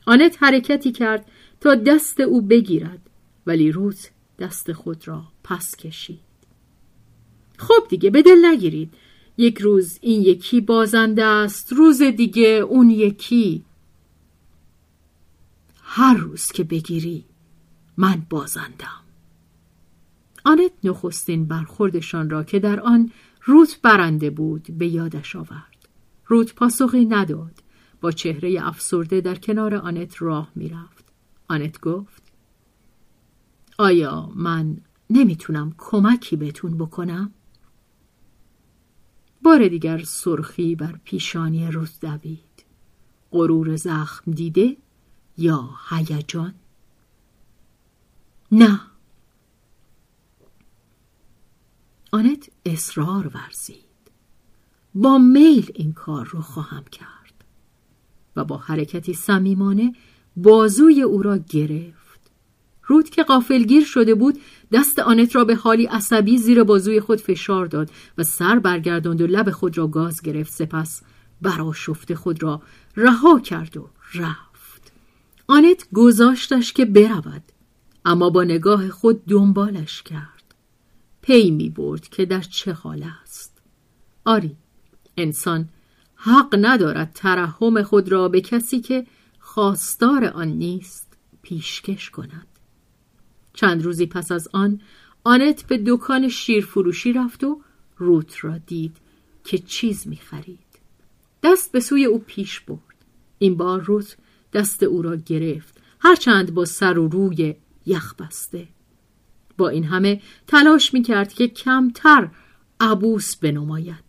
آنت 0.06 0.42
حرکتی 0.42 0.92
کرد 0.92 1.30
تا 1.60 1.74
دست 1.74 2.20
او 2.20 2.42
بگیرد 2.42 3.10
ولی 3.46 3.72
روز 3.72 4.08
دست 4.38 4.72
خود 4.72 5.08
را 5.08 5.22
پس 5.44 5.76
کشید. 5.76 6.20
خب 7.58 7.88
دیگه 7.88 8.10
به 8.10 8.22
دل 8.22 8.44
نگیرید. 8.44 8.94
یک 9.36 9.58
روز 9.58 9.98
این 10.02 10.22
یکی 10.22 10.60
بازنده 10.60 11.24
است 11.24 11.72
روز 11.72 12.02
دیگه 12.02 12.48
اون 12.48 12.90
یکی. 12.90 13.64
هر 15.82 16.14
روز 16.14 16.52
که 16.52 16.64
بگیری 16.64 17.24
من 17.96 18.26
بازندم. 18.30 19.03
آنت 20.44 20.72
نخستین 20.84 21.46
برخوردشان 21.46 22.30
را 22.30 22.44
که 22.44 22.58
در 22.58 22.80
آن 22.80 23.10
روت 23.44 23.80
برنده 23.82 24.30
بود 24.30 24.78
به 24.78 24.86
یادش 24.86 25.36
آورد. 25.36 25.88
روت 26.26 26.54
پاسخی 26.54 27.04
نداد. 27.04 27.62
با 28.00 28.12
چهره 28.12 28.58
افسرده 28.66 29.20
در 29.20 29.34
کنار 29.34 29.74
آنت 29.74 30.22
راه 30.22 30.52
می‌رفت. 30.54 31.04
آنت 31.48 31.80
گفت 31.80 32.22
آیا 33.78 34.32
من 34.34 34.76
نمی‌تونم 35.10 35.74
کمکی 35.78 36.36
بهتون 36.36 36.78
بکنم؟ 36.78 37.32
بار 39.42 39.68
دیگر 39.68 40.02
سرخی 40.02 40.74
بر 40.74 40.98
پیشانی 41.04 41.66
روز 41.70 42.00
دوید. 42.00 42.64
غرور 43.32 43.76
زخم 43.76 44.30
دیده 44.32 44.76
یا 45.38 45.70
هیجان؟ 45.88 46.54
نه. 48.52 48.80
آنت 52.14 52.50
اصرار 52.66 53.30
ورزید. 53.34 53.84
با 54.94 55.18
میل 55.18 55.70
این 55.74 55.92
کار 55.92 56.26
رو 56.26 56.40
خواهم 56.40 56.84
کرد 56.92 57.44
و 58.36 58.44
با 58.44 58.56
حرکتی 58.56 59.14
صمیمانه 59.14 59.94
بازوی 60.36 61.02
او 61.02 61.22
را 61.22 61.36
گرفت. 61.36 62.20
رود 62.86 63.10
که 63.10 63.22
قافلگیر 63.22 63.84
شده 63.84 64.14
بود 64.14 64.40
دست 64.72 64.98
آنت 64.98 65.36
را 65.36 65.44
به 65.44 65.54
حالی 65.54 65.86
عصبی 65.86 66.38
زیر 66.38 66.64
بازوی 66.64 67.00
خود 67.00 67.20
فشار 67.20 67.66
داد 67.66 67.90
و 68.18 68.22
سر 68.22 68.58
برگرداند 68.58 69.20
و 69.20 69.26
لب 69.26 69.50
خود 69.50 69.78
را 69.78 69.86
گاز 69.86 70.22
گرفت. 70.22 70.52
سپس 70.52 71.02
براشفت 71.42 72.14
خود 72.14 72.42
را 72.42 72.62
رها 72.96 73.40
کرد 73.40 73.76
و 73.76 73.88
رفت. 74.14 74.92
آنت 75.46 75.88
گذاشتش 75.94 76.72
که 76.72 76.84
برود 76.84 77.42
اما 78.04 78.30
با 78.30 78.44
نگاه 78.44 78.88
خود 78.88 79.26
دنبالش 79.26 80.02
کرد. 80.02 80.33
پی 81.24 81.50
می 81.50 81.70
برد 81.70 82.08
که 82.08 82.26
در 82.26 82.40
چه 82.40 82.72
حال 82.72 83.04
است. 83.22 83.62
آری 84.24 84.56
انسان 85.16 85.68
حق 86.14 86.58
ندارد 86.60 87.12
ترحم 87.14 87.82
خود 87.82 88.12
را 88.12 88.28
به 88.28 88.40
کسی 88.40 88.80
که 88.80 89.06
خواستار 89.38 90.24
آن 90.24 90.48
نیست 90.48 91.16
پیشکش 91.42 92.10
کند. 92.10 92.46
چند 93.54 93.82
روزی 93.82 94.06
پس 94.06 94.32
از 94.32 94.48
آن 94.52 94.80
آنت 95.24 95.66
به 95.66 95.82
دکان 95.86 96.28
شیرفروشی 96.28 97.12
رفت 97.12 97.44
و 97.44 97.60
روت 97.96 98.44
را 98.44 98.58
دید 98.58 98.96
که 99.44 99.58
چیز 99.58 100.08
می 100.08 100.16
خرید. 100.16 100.58
دست 101.42 101.72
به 101.72 101.80
سوی 101.80 102.04
او 102.04 102.18
پیش 102.18 102.60
برد. 102.60 103.04
این 103.38 103.56
بار 103.56 103.80
روت 103.80 104.16
دست 104.52 104.82
او 104.82 105.02
را 105.02 105.16
گرفت. 105.16 105.80
هرچند 106.00 106.54
با 106.54 106.64
سر 106.64 106.98
و 106.98 107.08
روی 107.08 107.54
یخ 107.86 108.14
بسته. 108.14 108.68
با 109.56 109.68
این 109.68 109.84
همه 109.84 110.20
تلاش 110.46 110.94
می 110.94 111.02
کرد 111.02 111.32
که 111.32 111.48
کمتر 111.48 112.28
عبوس 112.80 113.36
بنماید. 113.36 114.04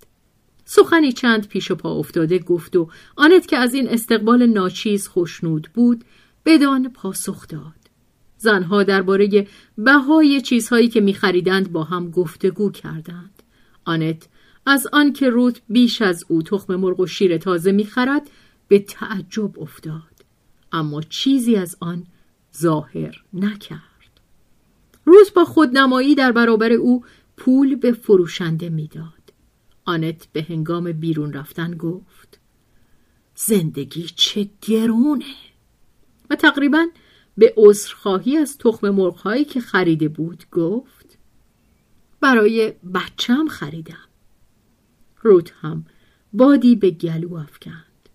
سخنی 0.65 1.11
چند 1.11 1.47
پیش 1.47 1.71
و 1.71 1.75
پا 1.75 1.91
افتاده 1.91 2.39
گفت 2.39 2.75
و 2.75 2.89
آنت 3.15 3.47
که 3.47 3.57
از 3.57 3.73
این 3.73 3.89
استقبال 3.89 4.45
ناچیز 4.45 5.07
خوشنود 5.07 5.69
بود 5.73 6.05
بدان 6.45 6.89
پاسخ 6.89 7.47
داد. 7.47 7.85
زنها 8.37 8.83
درباره 8.83 9.47
بهای 9.77 10.41
چیزهایی 10.41 10.87
که 10.87 11.01
میخریدند 11.01 11.71
با 11.71 11.83
هم 11.83 12.11
گفتگو 12.11 12.71
کردند. 12.71 13.43
آنت 13.85 14.27
از 14.65 14.87
آنکه 14.93 15.29
روت 15.29 15.61
بیش 15.69 16.01
از 16.01 16.25
او 16.27 16.41
تخم 16.41 16.75
مرغ 16.75 16.99
و 16.99 17.07
شیر 17.07 17.37
تازه 17.37 17.71
می‌خرد 17.71 18.29
به 18.67 18.79
تعجب 18.79 19.59
افتاد. 19.59 20.25
اما 20.71 21.01
چیزی 21.01 21.55
از 21.55 21.77
آن 21.79 22.07
ظاهر 22.57 23.23
نکرد. 23.33 23.94
روز 25.05 25.33
با 25.33 25.45
خودنمایی 25.45 26.15
در 26.15 26.31
برابر 26.31 26.71
او 26.71 27.03
پول 27.37 27.75
به 27.75 27.91
فروشنده 27.91 28.69
می‌داد. 28.69 29.33
آنت 29.85 30.27
به 30.33 30.43
هنگام 30.49 30.91
بیرون 30.91 31.33
رفتن 31.33 31.77
گفت 31.77 32.39
زندگی 33.35 34.09
چه 34.15 34.49
گرونه. 34.61 35.35
و 36.29 36.35
تقریبا 36.35 36.85
به 37.37 37.53
عذرخواهی 37.57 38.37
از 38.37 38.57
تخم 38.57 38.89
مرغهایی 38.89 39.45
که 39.45 39.59
خریده 39.59 40.07
بود 40.07 40.43
گفت 40.51 41.17
برای 42.21 42.73
بچم 42.93 43.47
خریدم. 43.47 44.07
روت 45.21 45.53
هم 45.61 45.85
بادی 46.33 46.75
به 46.75 46.91
گلو 46.91 47.33
افکند. 47.33 48.09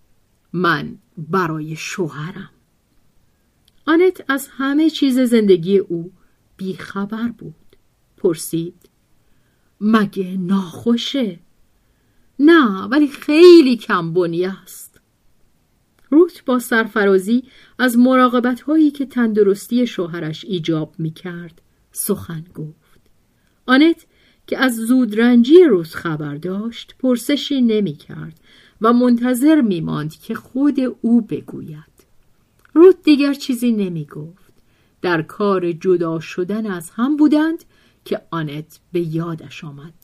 من 0.53 0.99
برای 1.19 1.77
شوهرم. 1.77 2.51
آنت 3.87 4.25
از 4.29 4.49
همه 4.53 4.91
چیز 4.91 5.19
زندگی 5.19 5.79
او 5.79 6.13
بیخبر 6.61 7.29
بود. 7.29 7.77
پرسید 8.17 8.91
مگه 9.81 10.37
ناخوشه؟ 10.37 11.39
نه 12.39 12.83
ولی 12.83 13.09
خیلی 13.09 13.77
کمبونی 13.77 14.47
است. 14.47 15.01
روت 16.11 16.45
با 16.45 16.59
سرفرازی 16.59 17.45
از 17.79 17.99
مراقبت 17.99 18.61
هایی 18.61 18.91
که 18.91 19.07
تندرستی 19.07 19.87
شوهرش 19.87 20.45
ایجاب 20.45 20.95
می 20.99 21.11
کرد 21.11 21.63
سخن 21.93 22.45
گفت. 22.55 23.01
آنت 23.67 24.07
که 24.47 24.59
از 24.59 24.77
زودرنجی 24.77 25.65
روز 25.65 25.95
خبر 25.95 26.35
داشت 26.35 26.95
پرسشی 26.99 27.63
نمی 27.63 27.95
کرد 27.95 28.41
و 28.81 28.93
منتظر 28.93 29.61
می 29.61 29.81
ماند 29.81 30.15
که 30.15 30.35
خود 30.35 30.77
او 31.01 31.21
بگوید. 31.21 32.07
روت 32.75 33.03
دیگر 33.03 33.35
چیزی 33.35 33.73
نمی 33.73 34.05
گفت 34.05 34.40
در 35.03 35.23
کار 35.23 35.73
جدا 35.73 36.21
شدن 36.21 36.67
از 36.67 36.91
هم 36.91 37.17
بودند 37.17 37.65
که 38.05 38.23
آنت 38.31 38.81
به 38.93 39.01
یادش 39.01 39.65
آمد. 39.65 39.95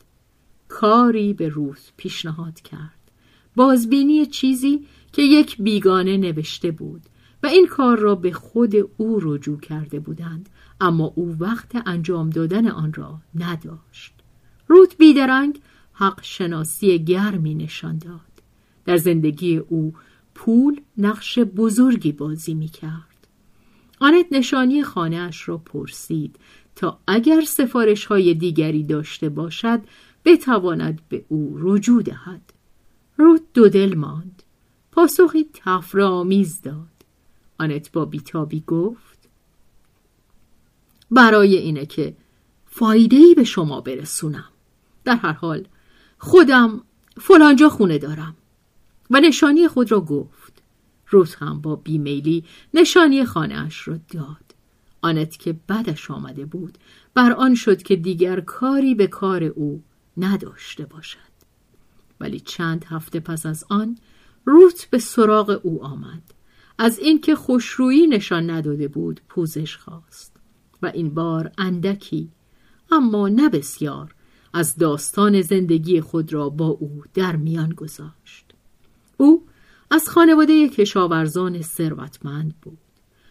کاری 0.69 1.33
به 1.33 1.49
روز 1.49 1.79
پیشنهاد 1.97 2.61
کرد. 2.61 3.11
بازبینی 3.57 4.27
چیزی 4.27 4.87
که 5.13 5.23
یک 5.23 5.57
بیگانه 5.63 6.17
نوشته 6.17 6.71
بود 6.71 7.03
و 7.43 7.47
این 7.47 7.67
کار 7.67 7.99
را 7.99 8.15
به 8.15 8.33
خود 8.33 8.75
او 8.97 9.19
رجوع 9.23 9.61
کرده 9.61 10.01
بودند 10.01 10.49
اما 10.81 11.13
او 11.15 11.37
وقت 11.41 11.83
انجام 11.87 12.31
دادن 12.31 12.67
آن 12.67 12.93
را 12.93 13.21
نداشت. 13.35 14.15
روت 14.69 14.97
بیدرنگ 14.97 15.61
حق 15.93 16.21
شناسی 16.23 17.05
گرمی 17.05 17.55
نشان 17.55 17.99
داد. 17.99 18.21
در 18.85 18.97
زندگی 18.97 19.57
او 19.57 19.95
پول 20.35 20.81
نقش 20.99 21.39
بزرگی 21.39 22.13
بازی 22.13 22.55
می 22.55 22.69
کرد 22.69 23.16
آنت 24.01 24.27
نشانی 24.31 24.83
خانه 24.83 25.17
اش 25.17 25.49
را 25.49 25.59
پرسید 25.59 26.37
تا 26.77 26.99
اگر 27.07 27.41
سفارش 27.41 28.07
های 28.07 28.35
دیگری 28.35 28.85
داشته 28.85 29.29
باشد 29.29 29.81
بتواند 30.25 31.01
به 31.09 31.25
او 31.29 31.57
رجوع 31.61 32.03
دهد. 32.03 32.53
رود 33.17 33.53
دو 33.55 33.69
دل 33.69 33.95
ماند. 33.95 34.43
پاسخی 34.93 35.47
تفرآمیز 35.55 36.63
داد. 36.63 36.97
آنت 37.59 37.93
با 37.93 38.05
بیتابی 38.05 38.65
گفت 38.67 39.29
برای 41.11 41.57
اینه 41.57 41.87
که 41.87 42.17
فایده 42.67 43.35
به 43.37 43.45
شما 43.45 43.81
برسونم. 43.81 44.53
در 45.05 45.17
هر 45.17 45.33
حال 45.33 45.67
خودم 46.19 46.83
فلانجا 47.21 47.69
خونه 47.69 47.99
دارم. 47.99 48.37
و 49.11 49.21
نشانی 49.21 49.69
خود 49.69 49.93
را 49.93 50.01
گفت 50.01 50.46
روز 51.09 51.35
هم 51.35 51.61
با 51.61 51.77
بیمیلی 51.77 52.45
نشانی 52.75 53.25
خانهاش 53.25 53.89
را 53.89 53.99
داد. 54.09 54.55
آنت 55.03 55.37
که 55.37 55.53
بدش 55.69 56.11
آمده 56.11 56.45
بود 56.45 56.79
بر 57.15 57.33
آن 57.33 57.55
شد 57.55 57.83
که 57.83 57.97
دیگر 57.97 58.41
کاری 58.41 58.95
به 58.95 59.07
کار 59.07 59.45
او 59.45 59.83
نداشته 60.17 60.85
باشد. 60.87 61.19
ولی 62.21 62.41
چند 62.41 62.85
هفته 62.89 63.21
پس 63.21 63.47
از 63.47 63.65
آن 63.69 63.99
روت 64.45 64.89
به 64.91 64.99
سراغ 64.99 65.61
او 65.63 65.85
آمد. 65.85 66.23
از 66.79 66.99
اینکه 66.99 67.35
خوشرویی 67.35 68.07
نشان 68.07 68.51
نداده 68.51 68.89
بود 68.89 69.21
پوزش 69.29 69.77
خواست. 69.77 70.37
و 70.83 70.87
این 70.87 71.15
بار 71.15 71.53
اندکی 71.59 72.31
اما 72.91 73.29
نه 73.29 73.49
بسیار 73.49 74.15
از 74.53 74.77
داستان 74.77 75.41
زندگی 75.43 76.01
خود 76.01 76.33
را 76.33 76.49
با 76.49 76.67
او 76.67 77.03
در 77.15 77.37
میان 77.37 77.71
گذاشت. 77.71 78.55
او 79.17 79.47
از 79.91 80.09
خانواده 80.09 80.69
کشاورزان 80.69 81.63
ثروتمند 81.63 82.55
بود. 82.63 82.79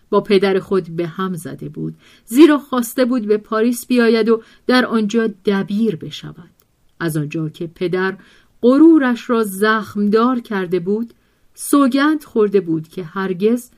با 0.09 0.21
پدر 0.21 0.59
خود 0.59 0.95
به 0.95 1.07
هم 1.07 1.33
زده 1.35 1.69
بود. 1.69 1.95
زیرا 2.25 2.57
خواسته 2.57 3.05
بود 3.05 3.27
به 3.27 3.37
پاریس 3.37 3.85
بیاید 3.85 4.29
و 4.29 4.41
در 4.67 4.85
آنجا 4.85 5.27
دبیر 5.45 5.95
بشود. 5.95 6.51
از 6.99 7.17
آنجا 7.17 7.49
که 7.49 7.67
پدر 7.67 8.17
غرورش 8.61 9.29
را 9.29 9.43
زخمدار 9.43 10.39
کرده 10.39 10.79
بود 10.79 11.13
سوگند 11.53 12.23
خورده 12.23 12.61
بود 12.61 12.87
که 12.87 13.03
هرگز 13.03 13.71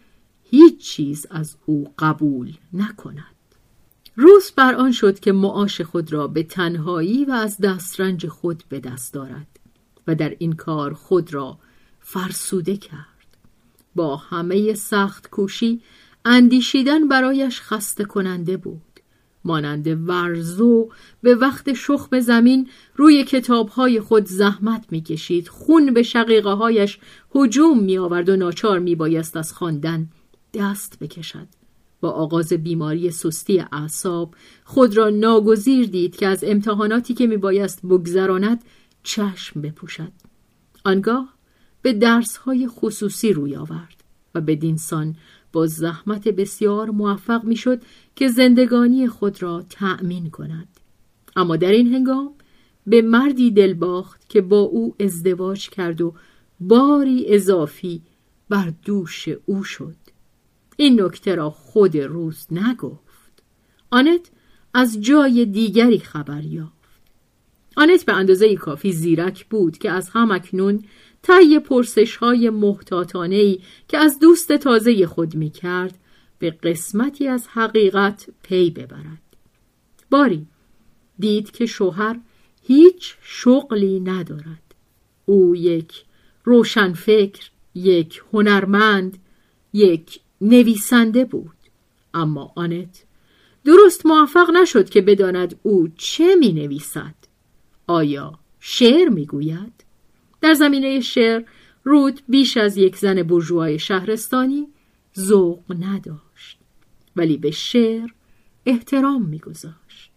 هیچ 0.43 0.77
چیز 0.77 1.25
از 1.29 1.55
او 1.65 1.93
قبول 1.99 2.53
نکند. 2.73 3.37
روز 4.15 4.51
بر 4.55 4.75
آن 4.75 4.91
شد 4.91 5.19
که 5.19 5.31
معاش 5.31 5.81
خود 5.81 6.13
را 6.13 6.27
به 6.27 6.43
تنهایی 6.43 7.25
و 7.25 7.31
از 7.31 7.57
دسترنج 7.57 8.27
خود 8.27 8.63
به 8.69 8.79
دست 8.79 9.13
دارد 9.13 9.47
و 10.07 10.15
در 10.15 10.35
این 10.39 10.53
کار 10.53 10.93
خود 10.93 11.33
را 11.33 11.59
فرسوده 12.09 12.77
کرد. 12.77 13.37
با 13.95 14.15
همه 14.15 14.73
سخت 14.73 15.29
کوشی 15.29 15.81
اندیشیدن 16.25 17.07
برایش 17.07 17.61
خسته 17.61 18.05
کننده 18.05 18.57
بود. 18.57 18.81
مانند 19.45 20.09
ورزو 20.09 20.89
به 21.21 21.35
وقت 21.35 21.73
شخم 21.73 22.19
زمین 22.19 22.69
روی 22.95 23.23
کتابهای 23.23 23.99
خود 23.99 24.25
زحمت 24.25 24.85
می‌کشید. 24.91 25.47
خون 25.47 25.93
به 25.93 26.03
شقیقه 26.03 26.49
هایش 26.49 26.99
هجوم 27.35 27.79
می 27.79 27.97
آورد 27.97 28.29
و 28.29 28.35
ناچار 28.35 28.79
می 28.79 28.95
بایست 28.95 29.37
از 29.37 29.53
خواندن 29.53 30.09
دست 30.53 30.99
بکشد. 30.99 31.47
با 32.01 32.11
آغاز 32.11 32.53
بیماری 32.53 33.11
سستی 33.11 33.63
اعصاب 33.71 34.35
خود 34.63 34.97
را 34.97 35.09
ناگزیر 35.09 35.87
دید 35.87 36.15
که 36.15 36.27
از 36.27 36.43
امتحاناتی 36.43 37.13
که 37.13 37.27
می 37.27 37.37
بایست 37.37 37.85
بگذراند 37.85 38.63
چشم 39.03 39.61
بپوشد. 39.61 40.11
آنگاه 40.85 41.36
به 41.81 41.93
درسهای 41.93 42.67
خصوصی 42.67 43.33
روی 43.33 43.55
آورد 43.55 44.03
و 44.35 44.41
به 44.41 44.55
دینسان 44.55 45.15
با 45.51 45.67
زحمت 45.67 46.27
بسیار 46.27 46.89
موفق 46.89 47.43
می‌شد 47.43 47.81
که 48.15 48.27
زندگانی 48.27 49.07
خود 49.07 49.43
را 49.43 49.65
تأمین 49.69 50.29
کند. 50.29 50.67
اما 51.35 51.55
در 51.55 51.71
این 51.71 51.93
هنگام 51.93 52.33
به 52.87 53.01
مردی 53.01 53.51
دل 53.51 53.73
باخت 53.73 54.29
که 54.29 54.41
با 54.41 54.59
او 54.59 54.95
ازدواج 54.99 55.69
کرد 55.69 56.01
و 56.01 56.13
باری 56.59 57.25
اضافی 57.27 58.01
بر 58.49 58.73
دوش 58.85 59.29
او 59.45 59.63
شد. 59.63 59.95
این 60.77 61.01
نکته 61.01 61.35
را 61.35 61.49
خود 61.49 61.97
روز 61.97 62.47
نگفت. 62.51 63.43
آنت 63.91 64.31
از 64.73 65.01
جای 65.01 65.45
دیگری 65.45 65.99
خبر 65.99 66.43
یافت. 66.43 66.73
آنت 67.75 68.05
به 68.05 68.13
اندازه 68.13 68.55
کافی 68.55 68.91
زیرک 68.91 69.45
بود 69.45 69.77
که 69.77 69.91
از 69.91 70.09
همکنون 70.09 70.83
طی 71.27 71.59
پرسش 71.59 72.15
های 72.15 72.49
محتاطانه 72.49 73.57
که 73.87 73.97
از 73.97 74.19
دوست 74.19 74.51
تازه 74.51 75.05
خود 75.05 75.35
می 75.35 75.49
کرد 75.49 75.97
به 76.39 76.51
قسمتی 76.51 77.27
از 77.27 77.47
حقیقت 77.47 78.29
پی 78.43 78.69
ببرد. 78.69 79.21
باری 80.09 80.47
دید 81.19 81.51
که 81.51 81.65
شوهر 81.65 82.19
هیچ 82.63 83.15
شغلی 83.21 83.99
ندارد. 83.99 84.75
او 85.25 85.55
یک 85.55 86.03
روشنفکر 86.43 87.49
یک 87.75 88.21
هنرمند 88.33 89.17
یک 89.73 90.19
نویسنده 90.41 91.25
بود. 91.25 91.57
اما 92.13 92.53
آنت 92.55 93.03
درست 93.65 94.05
موفق 94.05 94.49
نشد 94.49 94.89
که 94.89 95.01
بداند 95.01 95.59
او 95.63 95.87
چه 95.97 96.35
می 96.35 96.53
نویسد 96.53 97.15
آیا 97.87 98.39
شعر 98.59 99.09
می 99.09 99.25
گوید؟ 99.25 99.86
در 100.41 100.53
زمینه 100.53 100.99
شعر 100.99 101.43
رود 101.83 102.21
بیش 102.29 102.57
از 102.57 102.77
یک 102.77 102.95
زن 102.95 103.23
برجوهای 103.23 103.79
شهرستانی 103.79 104.67
ذوق 105.19 105.63
نداشت 105.79 106.59
ولی 107.15 107.37
به 107.37 107.51
شعر 107.51 108.09
احترام 108.65 109.25
میگذاشت. 109.25 110.11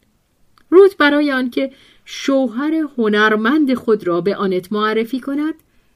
رود 0.70 0.90
برای 0.98 1.32
آنکه 1.32 1.72
شوهر 2.04 2.74
هنرمند 2.98 3.74
خود 3.74 4.06
را 4.06 4.20
به 4.20 4.36
آنت 4.36 4.72
معرفی 4.72 5.20
کند 5.20 5.54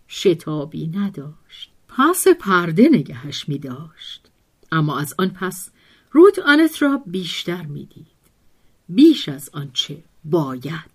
شتابی 0.08 0.86
نداشت. 0.86 1.72
پس 1.88 2.28
پرده 2.28 2.88
نگهش 2.88 3.48
می 3.48 3.58
داشت 3.58 4.30
اما 4.72 4.98
از 4.98 5.14
آن 5.18 5.28
پس 5.28 5.70
رود 6.10 6.40
آنت 6.40 6.82
را 6.82 7.02
بیشتر 7.06 7.62
می‌دید. 7.62 8.06
بیش 8.88 9.28
از 9.28 9.50
آنچه 9.52 10.02
باید 10.24 10.93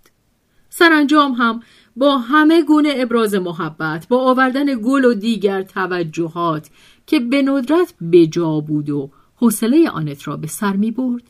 سرانجام 0.70 1.32
هم 1.32 1.64
با 1.96 2.18
همه 2.18 2.64
گونه 2.64 2.94
ابراز 2.96 3.36
محبت 3.36 4.08
با 4.08 4.18
آوردن 4.18 4.66
گل 4.82 5.06
و 5.06 5.14
دیگر 5.14 5.62
توجهات 5.62 6.70
که 7.08 7.20
به 7.20 7.42
ندرت 7.42 7.94
بجا 8.12 8.60
بود 8.60 8.90
و 8.90 9.12
حوصله 9.36 9.90
آنت 9.90 10.28
را 10.28 10.38
به 10.38 10.48
سر 10.48 10.76
می 10.76 10.92
برد 10.92 11.24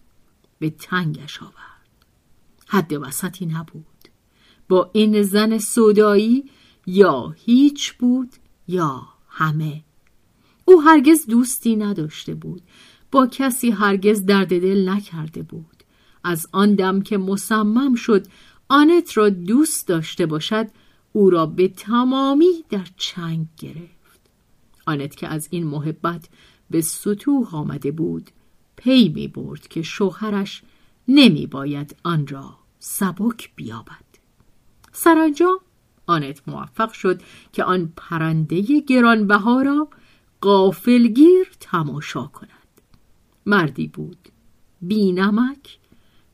به 0.60 0.70
تنگش 0.70 1.42
آورد. 1.42 1.70
حد 2.68 2.94
وسطی 2.94 3.46
نبود. 3.46 3.86
با 4.70 4.90
این 4.94 5.22
زن 5.22 5.58
صدایی 5.58 6.50
یا 6.86 7.36
هیچ 7.46 7.94
بود 7.94 8.30
یا 8.68 9.02
همه. 9.30 9.84
او 10.66 10.82
هرگز 10.82 11.26
دوستی 11.26 11.76
نداشته 11.76 12.36
بود. 12.36 12.62
با 13.12 13.28
کسی 13.28 13.72
هرگز 13.72 14.26
درد 14.26 14.48
دل 14.48 14.90
نکرده 14.90 15.44
بود. 15.44 15.84
از 16.24 16.48
آن 16.52 16.76
دم 16.76 17.02
که 17.02 17.18
مصمم 17.18 17.96
شد 17.96 18.26
آنت 18.70 19.18
را 19.18 19.30
دوست 19.30 19.88
داشته 19.88 20.26
باشد 20.26 20.68
او 21.14 21.30
را 21.30 21.46
به 21.46 21.68
تمامی 21.68 22.66
در 22.70 22.88
چنگ 22.98 23.48
گرفت. 23.58 24.30
آنت 24.86 25.16
که 25.16 25.28
از 25.28 25.48
این 25.52 25.64
محبت 25.64 26.30
به 26.70 26.82
سطوح 26.82 27.56
آمده 27.56 27.92
بود 27.92 28.32
پی 28.76 29.10
می 29.10 29.28
برد 29.28 29.68
که 29.68 29.82
شوهرش 29.82 30.62
نمی 31.08 31.48
باید 31.48 31.96
آن 32.04 32.28
را 32.28 32.58
سبک 32.80 33.56
بیابد. 33.56 34.10
سرانجام 34.92 35.60
آنت 36.06 36.42
موفق 36.48 36.92
شد 36.92 37.22
که 37.54 37.64
آن 37.64 37.94
پرنده 37.96 38.62
گرانبها 38.80 39.62
را 39.62 39.88
قافلگیر 40.42 41.52
تماشا 41.60 42.24
کند. 42.28 42.50
مردی 43.46 43.88
بود 43.88 44.30
بی 44.82 45.12
نمک 45.12 45.80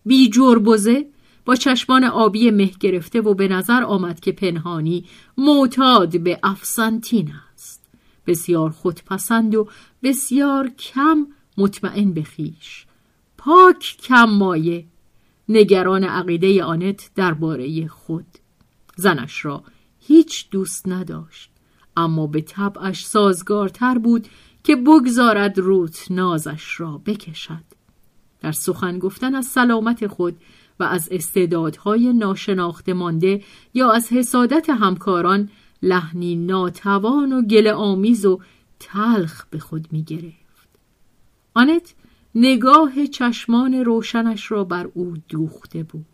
بی 0.05 0.29
جربزه 0.29 1.14
با 1.45 1.55
چشمان 1.55 2.03
آبی 2.03 2.51
مه 2.51 2.71
گرفته 2.79 3.21
و 3.21 3.33
به 3.33 3.47
نظر 3.47 3.83
آمد 3.83 4.19
که 4.19 4.31
پنهانی 4.31 5.05
معتاد 5.37 6.19
به 6.19 6.39
افسانتین 6.43 7.31
است. 7.53 7.85
بسیار 8.27 8.69
خودپسند 8.69 9.55
و 9.55 9.67
بسیار 10.03 10.69
کم 10.69 11.27
مطمئن 11.57 12.13
به 12.13 12.23
خیش. 12.23 12.85
پاک 13.37 13.97
کم 14.03 14.23
مایه 14.29 14.85
نگران 15.49 16.03
عقیده 16.03 16.63
آنت 16.63 17.09
درباره 17.15 17.87
خود. 17.87 18.25
زنش 18.95 19.45
را 19.45 19.63
هیچ 19.99 20.49
دوست 20.49 20.87
نداشت 20.87 21.51
اما 21.97 22.27
به 22.27 22.41
طبعش 22.41 23.05
سازگارتر 23.05 23.97
بود 23.97 24.27
که 24.63 24.75
بگذارد 24.75 25.59
روت 25.59 26.05
نازش 26.09 26.79
را 26.79 27.01
بکشد. 27.05 27.63
در 28.41 28.51
سخن 28.51 28.99
گفتن 28.99 29.35
از 29.35 29.45
سلامت 29.45 30.07
خود 30.07 30.37
و 30.79 30.83
از 30.83 31.07
استعدادهای 31.11 32.13
ناشناخته 32.13 32.93
مانده 32.93 33.43
یا 33.73 33.91
از 33.91 34.13
حسادت 34.13 34.69
همکاران 34.69 35.49
لحنی 35.81 36.35
ناتوان 36.35 37.33
و 37.33 37.41
گل 37.41 37.67
آمیز 37.67 38.25
و 38.25 38.39
تلخ 38.79 39.45
به 39.45 39.59
خود 39.59 39.87
می 39.91 40.03
گرفت. 40.03 40.69
آنت 41.53 41.93
نگاه 42.35 43.07
چشمان 43.07 43.73
روشنش 43.73 44.51
را 44.51 44.63
بر 44.63 44.89
او 44.93 45.13
دوخته 45.29 45.83
بود. 45.83 46.05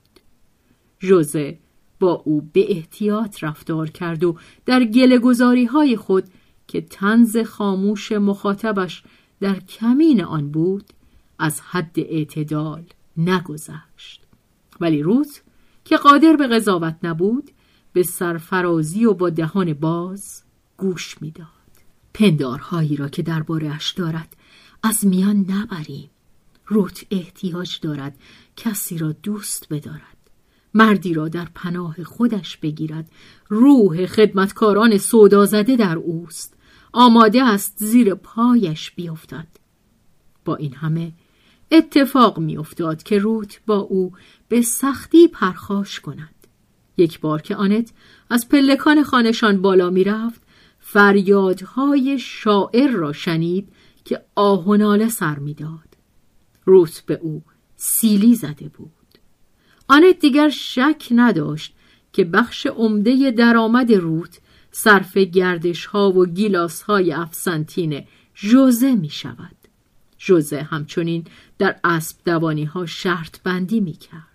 جوزه 0.99 1.57
با 1.99 2.11
او 2.25 2.49
به 2.53 2.71
احتیاط 2.71 3.43
رفتار 3.43 3.89
کرد 3.89 4.23
و 4.23 4.37
در 4.65 4.83
گله 4.83 5.19
های 5.67 5.97
خود 5.97 6.23
که 6.67 6.81
تنز 6.81 7.37
خاموش 7.37 8.11
مخاطبش 8.11 9.03
در 9.39 9.59
کمین 9.59 10.23
آن 10.23 10.51
بود 10.51 10.85
از 11.39 11.61
حد 11.61 11.99
اعتدال 11.99 12.83
نگذشت. 13.17 14.20
ولی 14.81 15.03
روت 15.03 15.41
که 15.85 15.97
قادر 15.97 16.35
به 16.35 16.47
قضاوت 16.47 16.95
نبود 17.03 17.51
به 17.93 18.03
سرفرازی 18.03 19.05
و 19.05 19.13
با 19.13 19.29
دهان 19.29 19.73
باز 19.73 20.43
گوش 20.77 21.21
می‌داد. 21.21 21.47
پندارهایی 22.13 22.95
را 22.95 23.09
که 23.09 23.23
اش 23.75 23.91
دارد 23.91 24.35
از 24.83 25.05
میان 25.05 25.45
نبریم. 25.49 26.09
روت 26.65 27.05
احتیاج 27.11 27.79
دارد 27.79 28.17
کسی 28.57 28.97
را 28.97 29.11
دوست 29.11 29.67
بدارد. 29.69 30.17
مردی 30.73 31.13
را 31.13 31.27
در 31.27 31.47
پناه 31.55 32.03
خودش 32.03 32.57
بگیرد. 32.57 33.11
روح 33.49 34.05
خدمتکاران 34.05 34.97
سودا 34.97 35.45
زده 35.45 35.75
در 35.75 35.97
اوست. 35.97 36.57
آماده 36.93 37.43
است 37.43 37.73
زیر 37.77 38.15
پایش 38.15 38.91
بیفتد. 38.91 39.47
با 40.45 40.55
این 40.55 40.75
همه 40.75 41.13
اتفاق 41.71 42.39
میافتاد 42.39 43.03
که 43.03 43.17
روت 43.17 43.61
با 43.65 43.77
او 43.77 44.11
به 44.51 44.61
سختی 44.61 45.27
پرخاش 45.27 45.99
کند 45.99 46.35
یک 46.97 47.19
بار 47.19 47.41
که 47.41 47.55
آنت 47.55 47.91
از 48.29 48.49
پلکان 48.49 49.03
خانشان 49.03 49.61
بالا 49.61 49.89
می‌رفت 49.89 50.41
فریادهای 50.79 52.19
شاعر 52.19 52.89
را 52.89 53.13
شنید 53.13 53.69
که 54.05 54.25
آه 54.35 55.07
سر 55.09 55.39
می‌داد 55.39 55.97
روت 56.65 57.03
به 57.05 57.19
او 57.21 57.43
سیلی 57.75 58.35
زده 58.35 58.69
بود 58.69 59.19
آنت 59.87 60.19
دیگر 60.19 60.49
شک 60.49 61.07
نداشت 61.11 61.73
که 62.13 62.23
بخش 62.23 62.65
عمده 62.65 63.31
درآمد 63.31 63.93
روت 63.93 64.39
صرف 64.71 65.17
گردش 65.17 65.85
ها 65.85 66.11
و 66.11 66.25
گیلاس 66.25 66.81
های 66.81 67.13
افسنتین 67.13 68.03
جوزه 68.35 68.95
می 68.95 69.09
شود. 69.09 69.55
جوزه 70.17 70.61
همچنین 70.61 71.25
در 71.57 71.79
اسب 71.83 72.17
دوانی 72.25 72.63
ها 72.63 72.85
شرط 72.85 73.41
بندی 73.43 73.79
می 73.79 73.93
کرد. 73.93 74.30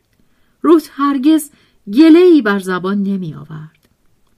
روت 0.62 0.90
هرگز 0.92 1.50
گله 1.92 2.18
ای 2.18 2.42
بر 2.42 2.58
زبان 2.58 3.02
نمی 3.02 3.34
آورد. 3.34 3.88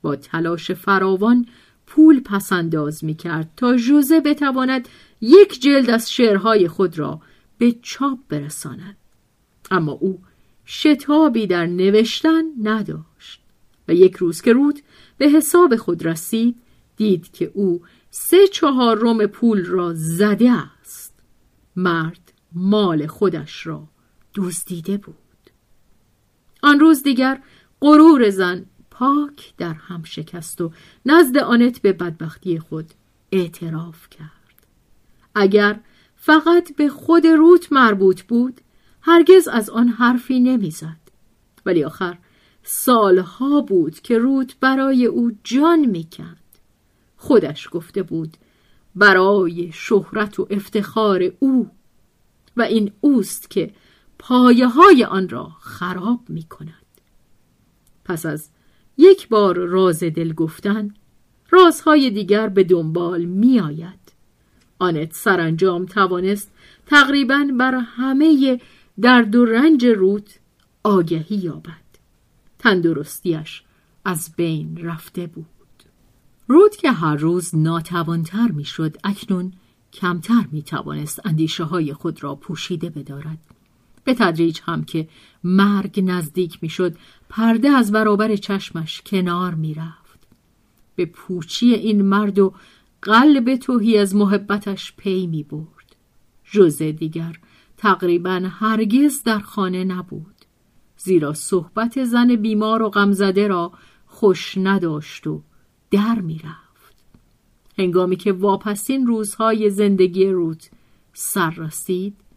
با 0.02 0.16
تلاش 0.16 0.70
فراوان 0.70 1.46
پول 1.86 2.20
پسنداز 2.20 3.04
می 3.04 3.14
کرد 3.14 3.50
تا 3.56 3.76
جوزه 3.76 4.20
بتواند 4.20 4.88
یک 5.20 5.60
جلد 5.60 5.90
از 5.90 6.12
شعرهای 6.12 6.68
خود 6.68 6.98
را 6.98 7.20
به 7.58 7.74
چاپ 7.82 8.18
برساند. 8.28 8.96
اما 9.70 9.92
او 9.92 10.20
شتابی 10.66 11.46
در 11.46 11.66
نوشتن 11.66 12.44
نداشت 12.62 13.42
و 13.88 13.94
یک 13.94 14.16
روز 14.16 14.40
که 14.42 14.52
رود 14.52 14.80
به 15.18 15.28
حساب 15.28 15.76
خود 15.76 16.06
رسید 16.06 16.56
دید 16.96 17.32
که 17.32 17.50
او 17.54 17.82
سه 18.10 18.46
چهار 18.46 18.98
روم 18.98 19.26
پول 19.26 19.64
را 19.64 19.92
زده 19.94 20.52
است 20.52 21.14
مرد 21.76 22.32
مال 22.52 23.06
خودش 23.06 23.66
را 23.66 23.88
دزدیده 24.34 24.96
بود 24.96 25.14
آن 26.62 26.80
روز 26.80 27.02
دیگر 27.02 27.42
غرور 27.80 28.30
زن 28.30 28.66
پاک 28.90 29.52
در 29.58 29.72
هم 29.72 30.02
شکست 30.04 30.60
و 30.60 30.72
نزد 31.06 31.36
آنت 31.36 31.82
به 31.82 31.92
بدبختی 31.92 32.58
خود 32.58 32.92
اعتراف 33.32 34.10
کرد. 34.10 34.66
اگر 35.34 35.80
فقط 36.16 36.76
به 36.76 36.88
خود 36.88 37.26
روت 37.26 37.72
مربوط 37.72 38.22
بود 38.22 38.60
هرگز 39.02 39.48
از 39.48 39.70
آن 39.70 39.88
حرفی 39.88 40.40
نمی‌زد. 40.40 40.96
ولی 41.66 41.84
آخر 41.84 42.18
سالها 42.62 43.60
بود 43.60 44.00
که 44.00 44.18
روت 44.18 44.56
برای 44.60 45.06
او 45.06 45.32
جان 45.44 45.78
می‌کند. 45.86 46.38
خودش 47.16 47.68
گفته 47.72 48.02
بود 48.02 48.36
برای 48.94 49.72
شهرت 49.72 50.40
و 50.40 50.46
افتخار 50.50 51.32
او. 51.38 51.70
و 52.56 52.62
این 52.62 52.92
اوست 53.00 53.50
که 53.50 53.70
پایه 54.18 54.68
های 54.68 55.04
آن 55.04 55.28
را 55.28 55.52
خراب 55.60 56.20
می 56.28 56.42
کند. 56.42 56.72
پس 58.04 58.26
از 58.26 58.50
یک 58.98 59.28
بار 59.28 59.56
راز 59.58 60.02
دل 60.02 60.32
گفتن 60.32 60.94
رازهای 61.50 62.10
دیگر 62.10 62.48
به 62.48 62.64
دنبال 62.64 63.24
می 63.24 63.60
آید. 63.60 64.12
آنت 64.78 65.12
سرانجام 65.12 65.86
توانست 65.86 66.50
تقریبا 66.86 67.48
بر 67.58 67.74
همه 67.74 68.60
درد 69.00 69.36
و 69.36 69.44
رنج 69.44 69.86
روت 69.86 70.38
آگهی 70.82 71.36
یابد. 71.36 71.88
تندرستیش 72.58 73.62
از 74.04 74.30
بین 74.36 74.76
رفته 74.76 75.26
بود. 75.26 75.46
رود 76.46 76.76
که 76.76 76.90
هر 76.90 77.16
روز 77.16 77.54
ناتوانتر 77.54 78.48
می‌شد 78.48 78.96
اکنون 79.04 79.52
کمتر 79.92 80.46
می 80.52 80.62
توانست 80.62 81.26
اندیشه 81.26 81.64
های 81.64 81.92
خود 81.92 82.22
را 82.22 82.34
پوشیده 82.34 82.90
بدارد. 82.90 83.38
به 84.08 84.14
تدریج 84.14 84.60
هم 84.64 84.84
که 84.84 85.08
مرگ 85.44 86.00
نزدیک 86.04 86.58
می‌شد 86.62 86.96
پرده 87.28 87.68
از 87.68 87.92
برابر 87.92 88.36
چشمش 88.36 89.02
کنار 89.06 89.54
می‌رفت. 89.54 90.18
به 90.96 91.06
پوچی 91.06 91.74
این 91.74 92.02
مرد 92.02 92.38
و 92.38 92.54
قلب 93.02 93.56
توهی 93.56 93.98
از 93.98 94.16
محبتش 94.16 94.92
پی 94.96 95.26
می 95.26 95.42
برد 95.42 95.96
جزه 96.44 96.92
دیگر 96.92 97.36
تقریبا 97.76 98.42
هرگز 98.50 99.22
در 99.22 99.38
خانه 99.38 99.84
نبود. 99.84 100.44
زیرا 100.96 101.34
صحبت 101.34 102.04
زن 102.04 102.36
بیمار 102.36 102.82
و 102.82 102.90
غمزده 102.90 103.48
را 103.48 103.72
خوش 104.06 104.58
نداشت 104.58 105.26
و 105.26 105.42
در 105.90 106.20
می‌رفت. 106.20 107.04
هنگامی 107.78 108.16
که 108.16 108.32
واپسین 108.32 109.06
روزهای 109.06 109.70
زندگی 109.70 110.28
روت 110.28 110.70
سر 111.12 111.50
رسید 111.50 112.27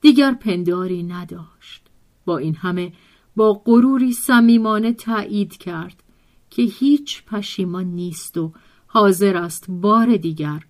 دیگر 0.00 0.34
پنداری 0.34 1.02
نداشت. 1.02 1.82
با 2.24 2.38
این 2.38 2.54
همه 2.54 2.92
با 3.36 3.52
غروری 3.52 4.12
صمیمانه 4.12 4.92
تایید 4.92 5.56
کرد 5.56 6.02
که 6.50 6.62
هیچ 6.62 7.24
پشیمان 7.24 7.84
نیست 7.84 8.36
و 8.36 8.52
حاضر 8.86 9.36
است 9.36 9.64
بار 9.68 10.16
دیگر 10.16 10.66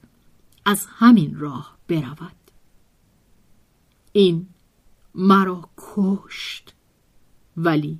از 0.64 0.87
همین 0.91 1.38
راه 1.38 1.79
برود. 1.88 2.37
این 4.12 4.47
مرا 5.14 5.69
کشت 5.77 6.75
ولی 7.57 7.99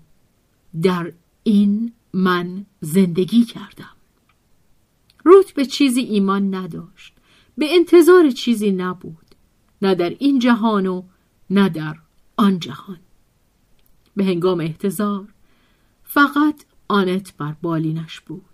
در 0.83 1.12
این 1.43 1.93
من 2.12 2.67
زندگی 2.81 3.45
کردم. 3.45 3.97
روت 5.25 5.55
به 5.55 5.67
چیزی 5.67 6.01
ایمان 6.01 6.55
نداشت 6.55 7.14
به 7.59 7.75
انتظار 7.75 8.31
چیزی 8.31 8.71
نبود 8.71 9.35
نه 9.83 9.95
در 9.95 10.11
این 10.11 10.38
جهان 10.38 10.87
و 10.87 11.03
نه 11.50 11.68
در 11.68 11.96
آن 12.37 12.58
جهان. 12.58 12.98
به 14.16 14.24
هنگام 14.24 14.61
احتضار 14.61 15.28
فقط 16.04 16.64
آنت 16.88 17.37
بر 17.37 17.56
بالینش 17.62 18.20
بود. 18.20 18.44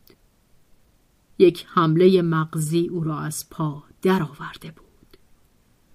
یک 1.39 1.67
حمله 1.69 2.23
مغزی 2.23 2.89
او 2.89 3.05
را 3.05 3.19
از 3.19 3.51
پا 3.51 3.83
درآورده 4.03 4.71
بود. 4.71 4.85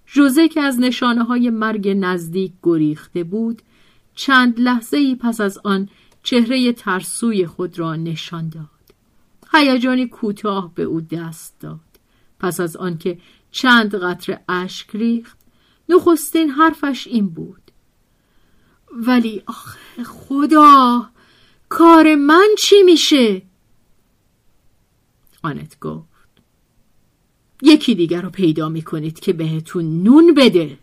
جوزه 0.06 0.48
که 0.48 0.60
از 0.60 0.78
نشانه 0.78 1.24
های 1.24 1.50
مرگ 1.50 1.88
نزدیک 1.88 2.52
گریخته 2.62 3.24
بود 3.24 3.62
چند 4.14 4.60
لحظه 4.60 4.96
ای 4.96 5.16
پس 5.16 5.40
از 5.40 5.58
آن 5.64 5.88
چهره 6.22 6.72
ترسوی 6.72 7.46
خود 7.46 7.78
را 7.78 7.96
نشان 7.96 8.48
داد. 8.48 8.68
هیجانی 9.52 10.06
کوتاه 10.06 10.74
به 10.74 10.82
او 10.82 11.00
دست 11.00 11.60
داد. 11.60 11.80
پس 12.38 12.60
از 12.60 12.76
آنکه 12.76 13.18
چند 13.50 13.94
قطره 13.94 14.44
اشک 14.48 14.90
ریخت 14.96 15.39
نخستین 15.90 16.50
حرفش 16.50 17.06
این 17.06 17.28
بود. 17.28 17.70
ولی 18.92 19.42
آخه 19.46 20.04
خدا 20.04 21.10
کار 21.68 22.14
من 22.14 22.48
چی 22.58 22.82
میشه؟ 22.82 23.42
آنت 25.42 25.80
گفت. 25.80 26.10
یکی 27.62 27.94
دیگر 27.94 28.22
رو 28.22 28.30
پیدا 28.30 28.68
می‌کنید 28.68 29.20
که 29.20 29.32
بهتون 29.32 30.02
نون 30.02 30.34
بده. 30.34 30.78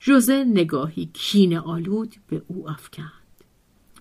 جوزه 0.00 0.44
نگاهی 0.44 1.10
کین 1.12 1.56
آلود 1.56 2.16
به 2.28 2.42
او 2.48 2.70
افکند. 2.70 3.12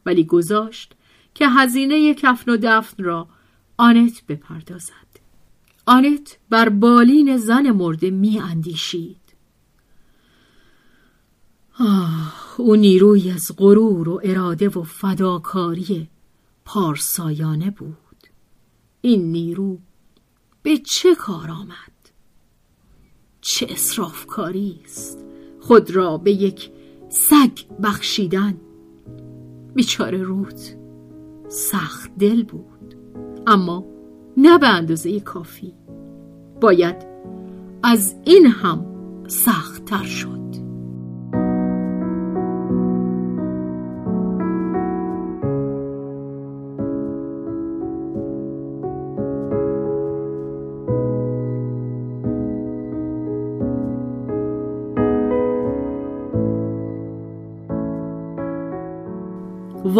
ولی 0.06 0.24
گذاشت 0.24 0.94
که 1.36 1.48
هزینه 1.50 2.14
کفن 2.14 2.52
و 2.52 2.58
دفن 2.62 3.04
را 3.04 3.28
آنت 3.78 4.24
بپردازد. 4.28 5.12
آنت 5.86 6.38
بر 6.50 6.70
بالین 6.70 7.38
زن 7.38 7.72
مرده 7.72 8.10
می 8.10 8.40
اندیشید 8.40 9.21
آه 11.84 12.56
او 12.58 12.76
نیروی 12.76 13.32
از 13.32 13.52
غرور 13.58 14.10
و 14.10 14.22
اراده 14.24 14.70
و 14.70 14.84
فداکاری 14.84 16.10
پارسایانه 16.66 17.72
بود. 17.72 18.28
این 19.02 19.32
نیرو 19.32 19.78
به 20.64 20.78
چه 20.78 21.16
کار 21.16 21.52
آمد؟ 21.52 21.92
چه 23.42 23.68
اصرافکاری 23.70 24.80
است؟ 24.86 25.20
خود 25.60 25.92
را 25.92 26.18
به 26.18 26.32
یک 26.32 26.72
سگ 27.10 27.52
بخشیدن. 27.84 28.58
بیچاره 29.76 30.24
روت 30.24 30.76
سخت 31.48 32.12
دل 32.20 32.44
بود. 32.44 32.96
اما 33.48 33.86
نه 34.38 34.58
به 34.58 34.68
اندازه 34.68 35.20
کافی. 35.20 35.74
باید 36.62 36.96
از 37.84 38.16
این 38.26 38.46
هم 38.46 38.86
سختتر 39.28 40.04
شد. 40.04 40.61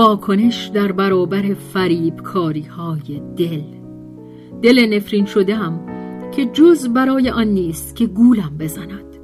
واکنش 0.02 0.66
در 0.66 0.92
برابر 0.92 1.54
فریب 1.54 2.16
کاری 2.22 2.62
های 2.62 3.22
دل. 3.38 3.62
دل 4.62 4.96
نفرین 4.96 5.26
شده 5.26 5.56
هم 5.56 5.80
که 6.32 6.46
جز 6.46 6.88
برای 6.88 7.30
آن 7.30 7.48
نیست 7.48 7.96
که 7.96 8.06
گولم 8.06 8.52
بزند. 8.60 9.16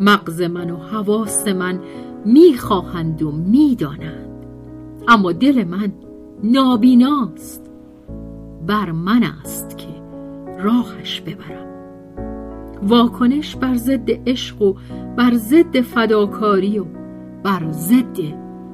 مغز 0.00 0.42
من 0.42 0.70
و 0.70 0.76
حواس 0.76 1.48
من 1.48 1.80
می‌خواهند 2.24 3.22
و 3.22 3.32
می‌دانند. 3.32 4.46
اما 5.08 5.32
دل 5.32 5.64
من 5.64 5.92
نابیناست. 6.44 7.70
بر 8.66 8.90
من 8.90 9.22
است 9.22 9.78
که 9.78 9.88
راهش 10.58 11.20
ببرم. 11.20 11.66
واکنش 12.82 13.56
بر 13.56 13.76
ضد 13.76 14.28
عشق 14.28 14.62
و 14.62 14.74
بر 15.16 15.34
ضد 15.34 15.80
فداکاری 15.80 16.78
و 16.78 16.84
بر 17.42 17.72
ضد 17.72 18.18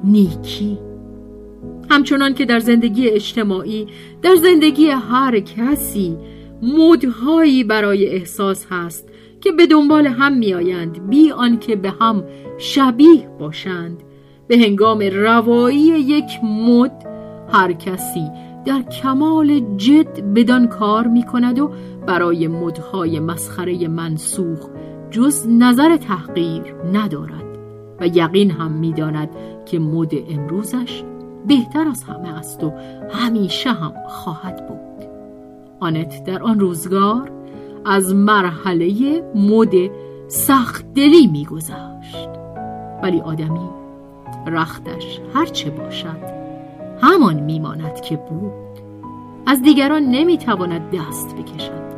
نیکی. 0.03 0.90
همچنان 1.91 2.33
که 2.33 2.45
در 2.45 2.59
زندگی 2.59 3.09
اجتماعی 3.09 3.87
در 4.21 4.35
زندگی 4.35 4.87
هر 4.87 5.39
کسی 5.39 6.17
مدهایی 6.61 7.63
برای 7.63 8.07
احساس 8.07 8.65
هست 8.69 9.09
که 9.41 9.51
به 9.51 9.67
دنبال 9.67 10.07
هم 10.07 10.37
میآیند 10.37 11.09
بی 11.09 11.31
آنکه 11.31 11.75
به 11.75 11.89
هم 11.89 12.23
شبیه 12.57 13.29
باشند. 13.39 14.03
به 14.47 14.57
هنگام 14.57 14.99
روایی 14.99 15.79
یک 15.79 16.43
مد 16.43 17.05
هر 17.53 17.73
کسی 17.73 18.27
در 18.65 18.81
کمال 18.81 19.77
جد 19.77 20.33
بدان 20.35 20.67
کار 20.67 21.07
می 21.07 21.25
کند 21.25 21.59
و 21.59 21.71
برای 22.07 22.47
مدهای 22.47 23.19
مسخره 23.19 23.87
منسوخ 23.87 24.69
جز 25.11 25.47
نظر 25.47 25.97
تحقیر 25.97 26.63
ندارد 26.93 27.57
و 27.99 28.07
یقین 28.07 28.51
هم 28.51 28.71
می‌داند 28.71 29.29
که 29.65 29.79
مد 29.79 30.11
امروزش 30.29 31.03
بهتر 31.47 31.87
از 31.87 32.03
همه 32.03 32.37
است 32.37 32.63
و 32.63 32.71
همیشه 33.11 33.71
هم 33.71 33.93
خواهد 34.07 34.67
بود. 34.67 35.07
آنت 35.79 36.23
در 36.23 36.43
آن 36.43 36.59
روزگار 36.59 37.31
از 37.85 38.15
مرحله 38.15 39.21
مد 39.35 39.73
سخت 40.27 40.93
دلی 40.93 41.27
میگذشت. 41.27 42.29
ولی 43.03 43.21
آدمی 43.21 43.69
رختش 44.47 45.19
هرچه 45.33 45.69
باشد 45.69 46.31
همان 47.01 47.39
میماند 47.39 48.01
که 48.01 48.17
بود. 48.17 48.51
از 49.45 49.61
دیگران 49.61 50.03
نمی‌تواند 50.03 50.81
دست 50.91 51.35
بکشد. 51.35 51.91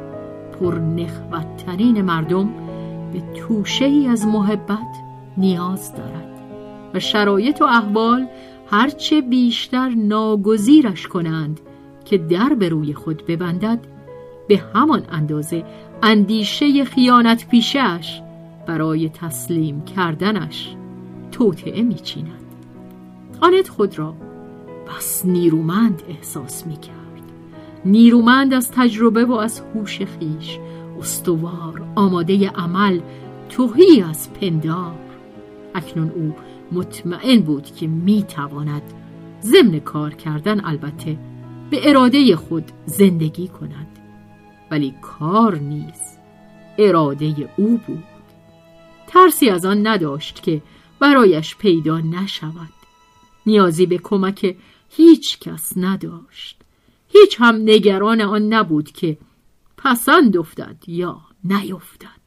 پر 0.59 0.75
نخوتترین 0.75 2.01
مردم 2.01 2.49
به 3.13 3.21
توشه 3.35 3.85
ای 3.85 4.07
از 4.07 4.25
محبت 4.25 5.03
نیاز 5.37 5.93
دارد 5.95 6.39
و 6.93 6.99
شرایط 6.99 7.61
و 7.61 7.65
احوال 7.65 8.27
هرچه 8.73 9.21
بیشتر 9.21 9.89
ناگزیرش 9.89 11.07
کنند 11.07 11.59
که 12.05 12.17
در 12.17 12.53
به 12.59 12.69
روی 12.69 12.93
خود 12.93 13.23
ببندد 13.27 13.79
به 14.47 14.61
همان 14.73 15.03
اندازه 15.11 15.63
اندیشه 16.03 16.85
خیانت 16.85 17.47
پیشش 17.47 18.21
برای 18.67 19.09
تسلیم 19.09 19.83
کردنش 19.85 20.75
توطعه 21.31 21.81
میچیند. 21.81 22.45
آنت 23.41 23.69
خود 23.69 23.99
را 23.99 24.15
بس 24.87 25.25
نیرومند 25.25 26.01
احساس 26.09 26.67
می‌کرد. 26.67 27.21
نیرومند 27.85 28.53
از 28.53 28.71
تجربه 28.71 29.25
و 29.25 29.33
از 29.33 29.61
هوش 29.75 30.01
خیش 30.01 30.59
استوار 30.99 31.81
آماده 31.95 32.49
عمل 32.49 32.99
توهی 33.49 34.01
از 34.01 34.33
پندار. 34.33 34.95
اکنون 35.75 36.09
او 36.09 36.33
مطمئن 36.73 37.39
بود 37.39 37.75
که 37.75 37.87
می‌تواند 37.87 38.81
ضمن 39.41 39.79
کار 39.79 40.13
کردن 40.13 40.65
البته 40.65 41.17
به 41.69 41.89
اراده 41.89 42.35
خود 42.35 42.71
زندگی 42.85 43.47
کند. 43.47 43.99
ولی 44.71 44.93
کار 45.01 45.55
نیز 45.55 46.17
اراده 46.77 47.49
او 47.57 47.79
بود. 47.87 48.03
ترسی 49.07 49.49
از 49.49 49.65
آن 49.65 49.87
نداشت 49.87 50.43
که 50.43 50.61
برایش 50.99 51.55
پیدا 51.55 51.99
نشود. 51.99 52.73
نیازی 53.45 53.85
به 53.85 53.97
کمک 53.97 54.55
هیچ 54.89 55.39
کس 55.39 55.73
نداشت. 55.77 56.61
هیچ 57.07 57.35
هم 57.39 57.55
نگران 57.55 58.21
آن 58.21 58.53
نبود 58.53 58.91
که 58.91 59.17
پسند 59.77 60.37
افتد 60.37 60.77
یا 60.87 61.21
نیفتد. 61.43 62.22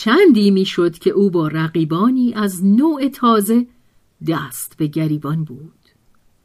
چندی 0.00 0.50
می‌شد 0.50 0.98
که 0.98 1.10
او 1.10 1.30
با 1.30 1.48
رقیبانی 1.48 2.34
از 2.34 2.64
نوع 2.64 3.08
تازه 3.08 3.66
دست 4.28 4.74
به 4.76 4.86
گریبان 4.86 5.44
بود. 5.44 5.72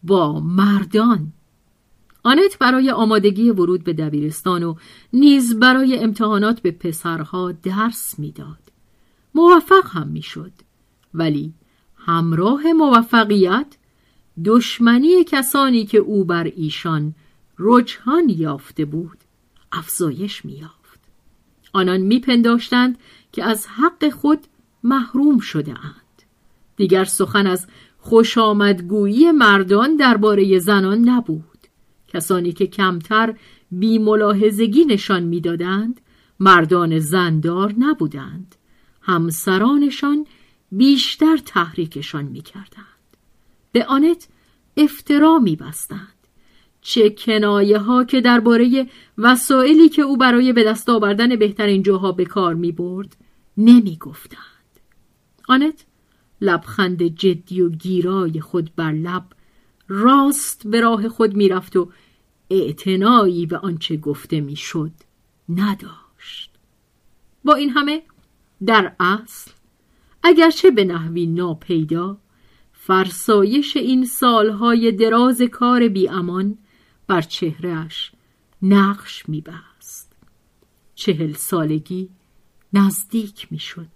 با 0.03 0.39
مردان. 0.39 1.33
آنت 2.23 2.57
برای 2.59 2.91
آمادگی 2.91 3.49
ورود 3.49 3.83
به 3.83 3.93
دبیرستان 3.93 4.63
و 4.63 4.75
نیز 5.13 5.59
برای 5.59 5.99
امتحانات 5.99 6.59
به 6.59 6.71
پسرها 6.71 7.51
درس 7.51 8.19
می‌داد. 8.19 8.71
موفق 9.35 9.87
هم 9.87 10.07
می‌شد. 10.07 10.51
ولی 11.13 11.53
همراه 11.95 12.73
موفقیت 12.73 13.77
دشمنی 14.45 15.23
کسانی 15.23 15.85
که 15.85 15.97
او 15.97 16.25
بر 16.25 16.43
ایشان 16.43 17.15
رجحان 17.59 18.29
یافته 18.29 18.85
بود 18.85 19.17
افزایش 19.71 20.45
میافت 20.45 20.99
آنان 21.73 22.01
میپنداشتند 22.01 22.97
که 23.33 23.43
از 23.43 23.67
حق 23.67 24.09
خود 24.09 24.39
محروم 24.83 25.39
شده 25.39 25.71
اند. 25.71 26.23
دیگر 26.75 27.03
سخن 27.03 27.47
از 27.47 27.67
خوش 27.97 28.37
آمدگویی 28.37 29.31
مردان 29.31 29.95
درباره 29.95 30.59
زنان 30.59 31.09
نبود. 31.09 31.43
کسانی 32.07 32.51
که 32.51 32.67
کمتر 32.67 33.35
بیملاحظگی 33.71 34.85
نشان 34.85 35.23
می‌دادند 35.23 36.01
مردان 36.39 36.99
زندار 36.99 37.73
نبودند. 37.77 38.55
همسرانشان 39.01 40.25
بیشتر 40.71 41.37
تحریکشان 41.37 42.25
می‌کردند. 42.25 42.83
به 43.71 43.85
آنت 43.85 44.27
افترا 44.77 45.39
میبستند 45.39 46.07
چه 46.81 47.09
کنایه 47.09 47.77
ها 47.77 48.03
که 48.03 48.21
درباره 48.21 48.87
وسایلی 49.17 49.89
که 49.89 50.01
او 50.01 50.17
برای 50.17 50.53
به 50.53 50.63
دست 50.63 50.89
آوردن 50.89 51.35
بهترین 51.35 51.83
جاها 51.83 52.11
به 52.11 52.25
کار 52.25 52.53
می 52.53 52.71
برد 52.71 53.15
نمی 53.57 53.97
گفتند. 53.97 54.39
آنت 55.47 55.85
لبخند 56.41 57.03
جدی 57.03 57.61
و 57.61 57.69
گیرای 57.69 58.41
خود 58.41 58.75
بر 58.75 58.91
لب 58.91 59.25
راست 59.87 60.67
به 60.67 60.81
راه 60.81 61.09
خود 61.09 61.35
می‌رفت 61.35 61.75
و 61.75 61.91
اعتنایی 62.49 63.45
به 63.45 63.57
آنچه 63.57 63.97
گفته 63.97 64.41
می‌شد 64.41 64.91
نداشت 65.49 66.51
با 67.43 67.53
این 67.53 67.69
همه 67.69 68.03
در 68.65 68.95
اصل 68.99 69.51
اگرچه 70.23 70.71
به 70.71 70.83
نحوی 70.83 71.25
ناپیدا 71.25 72.17
فرسایش 72.73 73.77
این 73.77 74.05
سالهای 74.05 74.91
دراز 74.91 75.41
کار 75.41 75.87
بیامان 75.87 76.57
بر 77.07 77.21
چهرهش 77.21 78.11
نقش 78.61 79.29
میبست 79.29 80.15
چهل 80.95 81.33
سالگی 81.33 82.09
نزدیک 82.73 83.47
می‌شد. 83.51 83.87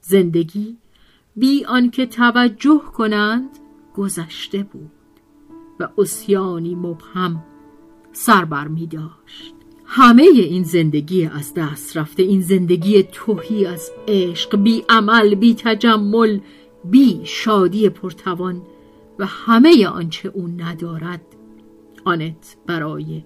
زندگی 0.00 0.76
بی 1.36 1.64
آنکه 1.64 2.06
توجه 2.06 2.82
کنند 2.96 3.58
گذشته 3.96 4.62
بود 4.62 4.90
و 5.80 5.88
اسیانی 5.98 6.74
مبهم 6.74 7.44
سر 8.12 8.44
بر 8.44 8.68
می 8.68 8.86
داشت. 8.86 9.54
همه 9.84 10.22
این 10.22 10.62
زندگی 10.62 11.26
از 11.26 11.54
دست 11.54 11.96
رفته 11.96 12.22
این 12.22 12.40
زندگی 12.40 13.02
توهی 13.02 13.66
از 13.66 13.90
عشق 14.08 14.56
بی 14.56 14.84
عمل 14.88 15.34
بی 15.34 15.54
تجمل 15.54 16.40
بی 16.84 17.20
شادی 17.24 17.88
پرتوان 17.88 18.62
و 19.18 19.26
همه 19.26 19.86
آنچه 19.86 20.28
او 20.28 20.48
ندارد 20.48 21.20
آنت 22.04 22.56
برای 22.66 23.22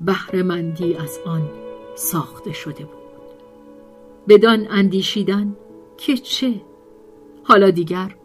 بهرهمندی 0.00 0.94
از 0.94 1.18
آن 1.26 1.42
ساخته 1.94 2.52
شده 2.52 2.84
بود. 2.84 2.95
بدان 4.28 4.66
اندیشیدن 4.70 5.56
که 5.96 6.16
چه؟ 6.16 6.60
حالا 7.42 7.70
دیگر 7.70 8.16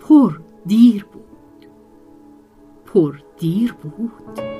پر 0.00 0.38
دیر 0.66 1.04
بود. 1.04 1.66
پر 2.86 3.18
دیر 3.38 3.72
بود. 3.72 4.55